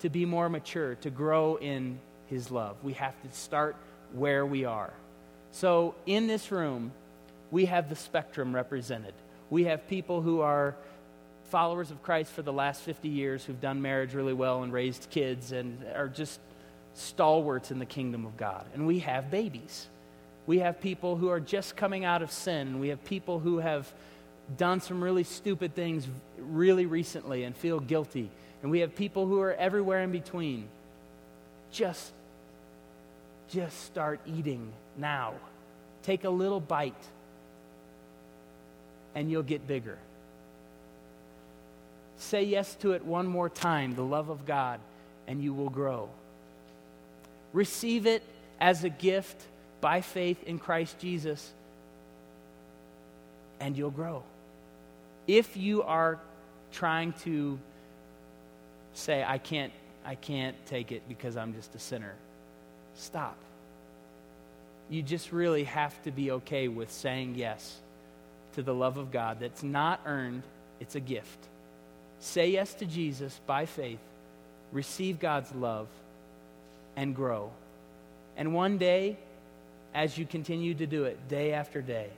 to 0.01 0.09
be 0.09 0.25
more 0.25 0.49
mature, 0.49 0.95
to 0.97 1.11
grow 1.11 1.57
in 1.57 1.99
His 2.27 2.51
love. 2.51 2.77
We 2.83 2.95
have 2.95 3.21
to 3.23 3.37
start 3.37 3.77
where 4.13 4.47
we 4.47 4.65
are. 4.65 4.93
So, 5.53 5.95
in 6.07 6.27
this 6.27 6.51
room, 6.51 6.93
we 7.51 7.67
have 7.67 7.89
the 7.89 7.97
spectrum 7.97 8.55
represented. 8.55 9.15
We 9.51 9.65
have 9.65 9.89
people 9.89 10.21
who 10.21 10.41
are 10.41 10.77
followers 11.45 11.91
of 11.91 12.03
Christ 12.03 12.33
for 12.33 12.43
the 12.43 12.53
last 12.53 12.83
50 12.83 13.09
years 13.09 13.45
who've 13.45 13.61
done 13.61 13.81
marriage 13.81 14.13
really 14.13 14.35
well 14.35 14.63
and 14.63 14.73
raised 14.73 15.09
kids 15.11 15.53
and 15.53 15.83
are 15.95 16.09
just 16.09 16.41
stalwarts 16.95 17.71
in 17.71 17.79
the 17.79 17.87
kingdom 17.87 18.27
of 18.27 18.37
God. 18.37 18.67
And 18.75 18.87
we 18.87 18.99
have 19.01 19.31
babies. 19.31 19.87
We 20.47 20.59
have 20.59 20.81
people 20.81 21.17
who 21.17 21.29
are 21.29 21.41
just 21.41 21.77
coming 21.77 22.05
out 22.05 22.23
of 22.23 22.31
sin. 22.31 22.81
We 22.81 22.89
have 22.89 23.03
people 23.05 23.39
who 23.39 23.59
have 23.59 23.93
done 24.57 24.81
some 24.81 25.03
really 25.03 25.25
stupid 25.25 25.75
things 25.75 26.07
really 26.39 26.87
recently 26.87 27.45
and 27.45 27.57
feel 27.57 27.81
guilty. 27.81 28.31
And 28.63 28.71
we 28.71 28.81
have 28.81 28.95
people 28.97 29.27
who 29.27 29.41
are 29.41 29.53
everywhere 29.55 30.03
in 30.03 30.11
between. 30.11 30.69
Just 31.71 32.13
just 33.49 33.85
start 33.85 34.21
eating 34.27 34.71
now. 34.97 35.35
Take 36.03 36.25
a 36.25 36.31
little 36.31 36.61
bite 36.61 36.95
and 39.15 39.31
you'll 39.31 39.43
get 39.43 39.67
bigger. 39.67 39.99
Say 42.19 42.45
yes 42.45 42.75
to 42.77 42.93
it 42.93 43.05
one 43.05 43.27
more 43.27 43.49
time, 43.49 43.95
the 43.95 44.03
love 44.03 44.29
of 44.29 44.45
God, 44.45 44.81
and 45.27 45.43
you 45.43 45.55
will 45.55 45.71
grow. 45.71 46.11
Receive 47.53 48.07
it 48.07 48.23
as 48.61 48.85
a 48.85 48.89
gift 48.89 49.41
by 49.81 50.01
faith 50.01 50.43
in 50.45 50.59
Christ 50.59 50.99
Jesus, 50.99 51.53
and 53.61 53.77
you'll 53.77 53.91
grow. 53.91 54.25
If 55.29 55.59
you 55.59 55.83
are 55.83 56.19
trying 56.73 57.13
to 57.25 57.59
say, 58.95 59.23
I 59.23 59.39
can't, 59.39 59.73
I 60.05 60.15
can't 60.15 60.57
take 60.67 60.91
it 60.91 61.03
because 61.07 61.37
I'm 61.37 61.55
just 61.55 61.75
a 61.75 61.79
sinner, 61.79 62.15
stop. 62.95 63.37
You 64.91 65.03
just 65.03 65.31
really 65.33 65.65
have 65.65 66.03
to 66.05 66.11
be 66.11 66.31
okay 66.33 66.67
with 66.67 66.91
saying 66.91 67.35
yes 67.37 67.79
to 68.55 68.63
the 68.63 68.75
love 68.75 68.97
of 68.97 69.13
God 69.13 69.39
that's 69.39 69.63
not 69.63 70.01
earned, 70.07 70.43
it's 70.81 70.95
a 70.95 71.01
gift. 71.01 71.39
Say 72.21 72.51
yes 72.51 72.73
to 72.75 72.87
Jesus 72.87 73.39
by 73.47 73.67
faith, 73.67 74.01
receive 74.73 75.21
God's 75.21 75.55
love, 75.55 75.89
and 76.97 77.15
grow. 77.15 77.51
And 78.37 78.55
one 78.55 78.79
day, 78.79 79.19
as 79.95 80.17
you 80.17 80.25
continue 80.25 80.75
to 80.75 80.87
do 80.87 81.05
it 81.05 81.29
day 81.29 81.53
after 81.53 81.83
day, 81.83 82.09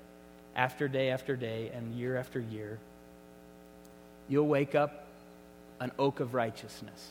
after 0.54 0.86
day 0.86 1.10
after 1.10 1.34
day, 1.36 1.70
and 1.74 1.92
year 1.94 2.16
after 2.16 2.38
year, 2.40 2.78
you'll 4.30 4.46
wake 4.46 4.74
up 4.74 5.04
an 5.80 5.92
oak 5.98 6.20
of 6.20 6.32
righteousness. 6.32 7.08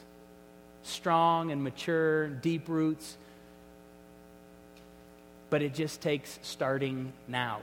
Strong 0.82 1.52
and 1.52 1.64
mature, 1.64 2.28
deep 2.28 2.68
roots. 2.68 3.18
But 5.52 5.62
it 5.62 5.76
just 5.76 6.02
takes 6.02 6.40
starting 6.42 7.14
now. 7.28 7.60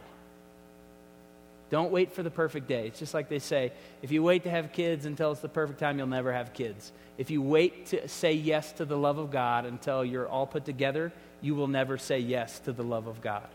Don't 1.71 1.91
wait 1.91 2.13
for 2.13 2.23
the 2.23 2.31
perfect 2.31 2.69
day. 2.69 2.87
It's 2.87 2.99
just 2.99 3.15
like 3.15 3.29
they 3.29 3.41
say 3.41 3.73
if 4.03 4.13
you 4.13 4.23
wait 4.23 4.45
to 4.45 4.51
have 4.51 4.73
kids 4.73 5.05
until 5.05 5.33
it's 5.33 5.41
the 5.41 5.49
perfect 5.49 5.81
time, 5.81 5.99
you'll 5.99 6.07
never 6.07 6.33
have 6.33 6.53
kids. 6.53 6.93
If 7.19 7.31
you 7.31 7.43
wait 7.43 7.87
to 7.87 8.07
say 8.09 8.35
yes 8.35 8.73
to 8.73 8.85
the 8.85 8.97
love 8.97 9.19
of 9.19 9.33
God 9.33 9.65
until 9.65 10.05
you're 10.05 10.29
all 10.29 10.47
put 10.47 10.65
together, 10.65 11.13
you 11.41 11.55
will 11.55 11.67
never 11.67 11.99
say 11.99 12.21
yes 12.21 12.61
to 12.61 12.73
the 12.73 12.85
love 12.85 13.09
of 13.09 13.21
God. 13.21 13.49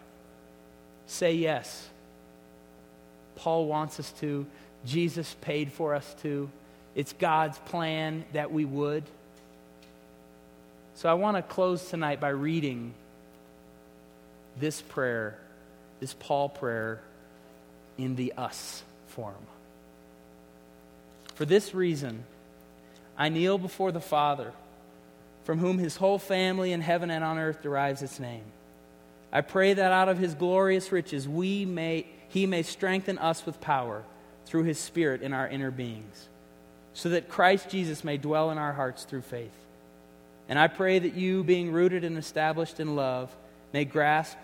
Say 1.05 1.33
yes. 1.35 1.89
Paul 3.35 3.67
wants 3.67 3.99
us 3.99 4.11
to, 4.19 4.45
Jesus 4.85 5.35
paid 5.41 5.71
for 5.71 5.93
us 5.93 6.15
to. 6.21 6.49
It's 6.95 7.13
God's 7.13 7.57
plan 7.59 8.25
that 8.33 8.51
we 8.51 8.65
would. 8.65 9.03
So 10.95 11.09
I 11.09 11.13
want 11.13 11.37
to 11.37 11.43
close 11.43 11.89
tonight 11.89 12.19
by 12.19 12.29
reading 12.29 12.93
this 14.59 14.81
prayer, 14.81 15.37
this 15.99 16.13
Paul 16.13 16.49
prayer 16.49 17.01
in 17.97 18.15
the 18.15 18.33
us 18.37 18.83
form. 19.07 19.35
For 21.35 21.45
this 21.45 21.73
reason, 21.73 22.23
I 23.17 23.29
kneel 23.29 23.57
before 23.57 23.91
the 23.91 24.01
Father, 24.01 24.51
from 25.43 25.59
whom 25.59 25.77
his 25.77 25.95
whole 25.95 26.19
family 26.19 26.71
in 26.71 26.81
heaven 26.81 27.09
and 27.09 27.23
on 27.23 27.37
earth 27.37 27.61
derives 27.61 28.01
its 28.01 28.19
name. 28.19 28.43
I 29.31 29.41
pray 29.41 29.73
that 29.73 29.91
out 29.91 30.09
of 30.09 30.17
his 30.17 30.35
glorious 30.35 30.91
riches 30.91 31.27
we 31.27 31.65
may, 31.65 32.05
he 32.29 32.45
may 32.45 32.63
strengthen 32.63 33.17
us 33.17 33.45
with 33.45 33.61
power 33.61 34.03
through 34.45 34.63
his 34.63 34.79
Spirit 34.79 35.21
in 35.21 35.33
our 35.33 35.47
inner 35.47 35.71
beings, 35.71 36.27
so 36.93 37.09
that 37.09 37.29
Christ 37.29 37.69
Jesus 37.69 38.03
may 38.03 38.17
dwell 38.17 38.51
in 38.51 38.57
our 38.57 38.73
hearts 38.73 39.03
through 39.03 39.21
faith. 39.21 39.53
And 40.49 40.59
I 40.59 40.67
pray 40.67 40.99
that 40.99 41.13
you, 41.13 41.43
being 41.43 41.71
rooted 41.71 42.03
and 42.03 42.17
established 42.17 42.79
in 42.79 42.95
love, 42.95 43.33
may 43.73 43.85
grasp 43.85 44.37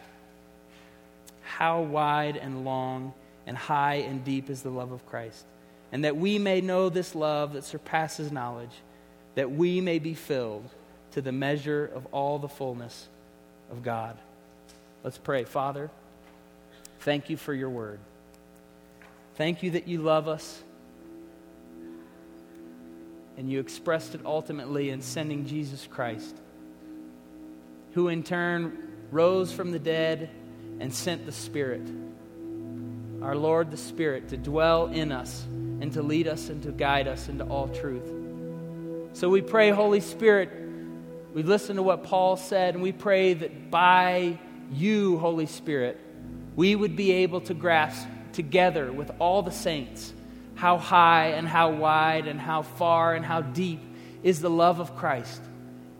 how 1.43 1.81
wide 1.81 2.37
and 2.37 2.63
long 2.63 3.13
and 3.45 3.57
high 3.57 3.95
and 3.95 4.23
deep 4.23 4.49
is 4.49 4.61
the 4.61 4.69
love 4.69 4.91
of 4.91 5.05
Christ. 5.05 5.45
And 5.91 6.03
that 6.03 6.17
we 6.17 6.37
may 6.37 6.61
know 6.61 6.89
this 6.89 7.15
love 7.15 7.53
that 7.53 7.63
surpasses 7.63 8.31
knowledge, 8.31 8.71
that 9.35 9.51
we 9.51 9.81
may 9.81 9.99
be 9.99 10.13
filled 10.13 10.69
to 11.11 11.21
the 11.21 11.31
measure 11.31 11.89
of 11.93 12.05
all 12.07 12.39
the 12.39 12.49
fullness 12.49 13.07
of 13.71 13.83
God. 13.83 14.17
Let's 15.03 15.17
pray. 15.17 15.45
Father, 15.45 15.89
thank 16.99 17.29
you 17.29 17.37
for 17.37 17.53
your 17.53 17.69
word. 17.69 17.99
Thank 19.37 19.63
you 19.63 19.71
that 19.71 19.87
you 19.87 20.01
love 20.01 20.27
us. 20.27 20.63
And 23.37 23.49
you 23.49 23.59
expressed 23.59 24.15
it 24.15 24.21
ultimately 24.25 24.89
in 24.89 25.01
sending 25.01 25.45
Jesus 25.45 25.87
Christ, 25.89 26.35
who 27.93 28.07
in 28.07 28.23
turn 28.23 28.77
rose 29.11 29.53
from 29.53 29.71
the 29.71 29.79
dead 29.79 30.29
and 30.79 30.93
sent 30.93 31.25
the 31.25 31.31
Spirit 31.31 31.87
our 33.21 33.35
Lord 33.35 33.71
the 33.71 33.77
Spirit 33.77 34.29
to 34.29 34.37
dwell 34.37 34.87
in 34.87 35.11
us 35.11 35.43
and 35.81 35.91
to 35.93 36.01
lead 36.01 36.27
us 36.27 36.49
and 36.49 36.61
to 36.63 36.71
guide 36.71 37.07
us 37.07 37.29
into 37.29 37.43
all 37.45 37.67
truth. 37.67 38.09
So 39.13 39.29
we 39.29 39.41
pray, 39.41 39.71
Holy 39.71 39.99
Spirit, 39.99 40.49
we 41.33 41.43
listen 41.43 41.75
to 41.77 41.83
what 41.83 42.03
Paul 42.03 42.37
said, 42.37 42.75
and 42.75 42.83
we 42.83 42.91
pray 42.91 43.33
that 43.33 43.71
by 43.71 44.39
you, 44.71 45.17
Holy 45.17 45.45
Spirit, 45.45 45.99
we 46.55 46.75
would 46.75 46.95
be 46.95 47.11
able 47.11 47.41
to 47.41 47.53
grasp 47.53 48.07
together 48.37 48.91
with 48.93 49.11
all 49.19 49.41
the 49.41 49.51
saints 49.51 50.13
how 50.57 50.77
high 50.77 51.27
and 51.27 51.47
how 51.47 51.69
wide 51.69 52.27
and 52.27 52.39
how 52.39 52.63
far 52.63 53.13
and 53.13 53.23
how 53.23 53.41
deep 53.41 53.79
is 54.23 54.41
the 54.41 54.49
love 54.49 54.79
of 54.79 54.95
Christ. 54.95 55.41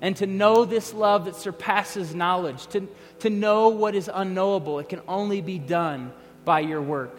And 0.01 0.15
to 0.17 0.25
know 0.25 0.65
this 0.65 0.93
love 0.93 1.25
that 1.25 1.35
surpasses 1.35 2.15
knowledge, 2.15 2.65
to, 2.67 2.87
to 3.19 3.29
know 3.29 3.69
what 3.69 3.93
is 3.93 4.09
unknowable, 4.11 4.79
it 4.79 4.89
can 4.89 5.01
only 5.07 5.41
be 5.41 5.59
done 5.59 6.11
by 6.43 6.61
your 6.61 6.81
work. 6.81 7.15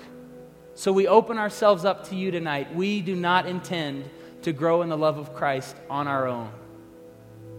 So 0.75 0.93
we 0.93 1.07
open 1.07 1.39
ourselves 1.39 1.85
up 1.85 2.09
to 2.09 2.17
you 2.17 2.33
tonight. 2.33 2.75
We 2.75 3.01
do 3.03 3.15
not 3.15 3.47
intend 3.47 4.09
to 4.43 4.53
grow 4.53 4.83
in 4.83 4.89
the 4.89 4.99
love 4.99 5.19
of 5.19 5.35
Christ 5.35 5.77
on 5.89 6.09
our 6.09 6.27
own. 6.27 6.51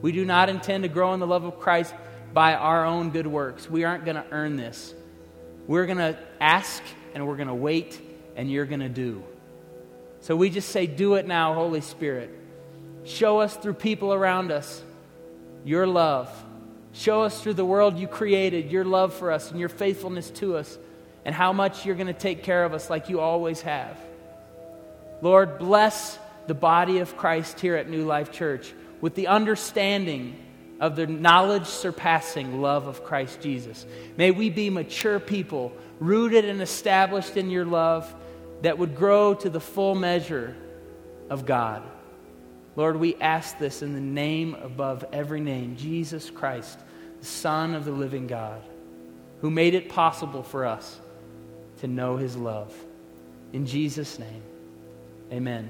We 0.01 0.12
do 0.12 0.26
not 0.26 0.49
intend 0.49 0.84
to 0.84 0.89
grow 0.89 1.14
in 1.14 1.20
the 1.20 1.28
love 1.28 1.43
of 1.45 1.60
Christ 1.60 1.93
by 2.34 2.53
our 2.53 2.86
own 2.86 3.12
good 3.12 3.28
works. 3.28 3.70
We 3.70 3.86
aren't 3.86 4.05
going 4.05 4.16
to 4.18 4.26
earn 4.32 4.57
this. 4.57 4.93
We're 5.68 5.86
going 5.86 5.97
to 5.99 6.18
ask 6.41 6.82
and 7.14 7.28
we're 7.28 7.36
going 7.36 7.47
to 7.47 7.53
wait 7.53 7.99
and 8.36 8.51
you're 8.51 8.66
going 8.66 8.80
to 8.80 8.89
do. 8.89 9.24
So 10.22 10.36
we 10.36 10.49
just 10.49 10.70
say, 10.70 10.88
Do 10.88 11.16
it 11.16 11.28
now, 11.28 11.53
Holy 11.53 11.82
Spirit. 11.82 12.30
Show 13.03 13.39
us 13.39 13.55
through 13.55 13.74
people 13.74 14.14
around 14.14 14.51
us 14.51 14.84
your 15.66 15.88
love. 15.88 16.30
Show 16.93 17.24
us 17.24 17.41
through 17.41 17.53
the 17.53 17.66
world 17.66 17.97
you 17.97 18.07
created 18.07 18.72
your 18.72 18.86
love 18.86 19.14
for 19.14 19.32
us 19.32 19.51
and 19.51 19.60
your 19.60 19.70
faithfulness 19.70 20.30
to 20.32 20.57
us 20.57 20.78
and 21.26 21.36
how 21.36 21.53
much 21.53 21.86
you're 21.86 21.95
going 21.95 22.07
to 22.07 22.14
take 22.14 22.43
care 22.43 22.64
of 22.64 22.74
us 22.74 22.89
like 22.89 23.10
you 23.10 23.20
always 23.20 23.62
have. 23.62 23.97
Lord, 25.22 25.60
bless 25.60 26.18
the 26.47 26.53
body 26.53 26.99
of 26.99 27.16
Christ 27.18 27.60
here 27.60 27.76
at 27.76 27.89
New 27.89 28.05
Life 28.05 28.32
Church 28.32 28.74
with 29.01 29.16
the 29.16 29.28
understanding 29.28 30.36
of 30.80 30.95
the 30.95 31.07
knowledge 31.07 31.66
surpassing 31.66 32.62
love 32.62 32.88
of 32.88 33.03
Christ 33.03 33.41
Jesus. 33.41 33.86
May 34.18 34.32
we 34.32 34.49
be 34.49 34.70
mature 34.70 35.20
people, 35.20 35.74
rooted 36.00 36.45
and 36.45 36.62
established 36.62 37.38
in 37.38 37.50
your 37.50 37.66
love, 37.66 38.14
that 38.62 38.78
would 38.78 38.95
grow 38.95 39.34
to 39.34 39.50
the 39.50 39.60
full 39.60 39.95
measure 39.95 40.56
of 41.30 41.45
God. 41.45 41.84
Lord, 42.76 42.97
we 42.97 43.16
ask 43.16 43.58
this 43.58 43.82
in 43.82 43.93
the 43.93 44.02
name 44.02 44.56
above 44.56 45.06
every 45.12 45.41
name, 45.41 45.76
Jesus 45.76 46.30
Christ, 46.30 46.80
the 47.20 47.26
Son 47.26 47.74
of 47.74 47.86
the 47.86 47.91
living 47.91 48.28
God, 48.28 48.62
who 49.41 49.50
made 49.50 49.74
it 49.74 49.89
possible 49.89 50.43
for 50.43 50.66
us 50.66 51.00
to 51.80 51.88
know 51.88 52.18
his 52.18 52.36
love. 52.36 52.74
In 53.54 53.66
Jesus' 53.66 54.20
name, 54.20 54.43
amen. 55.32 55.70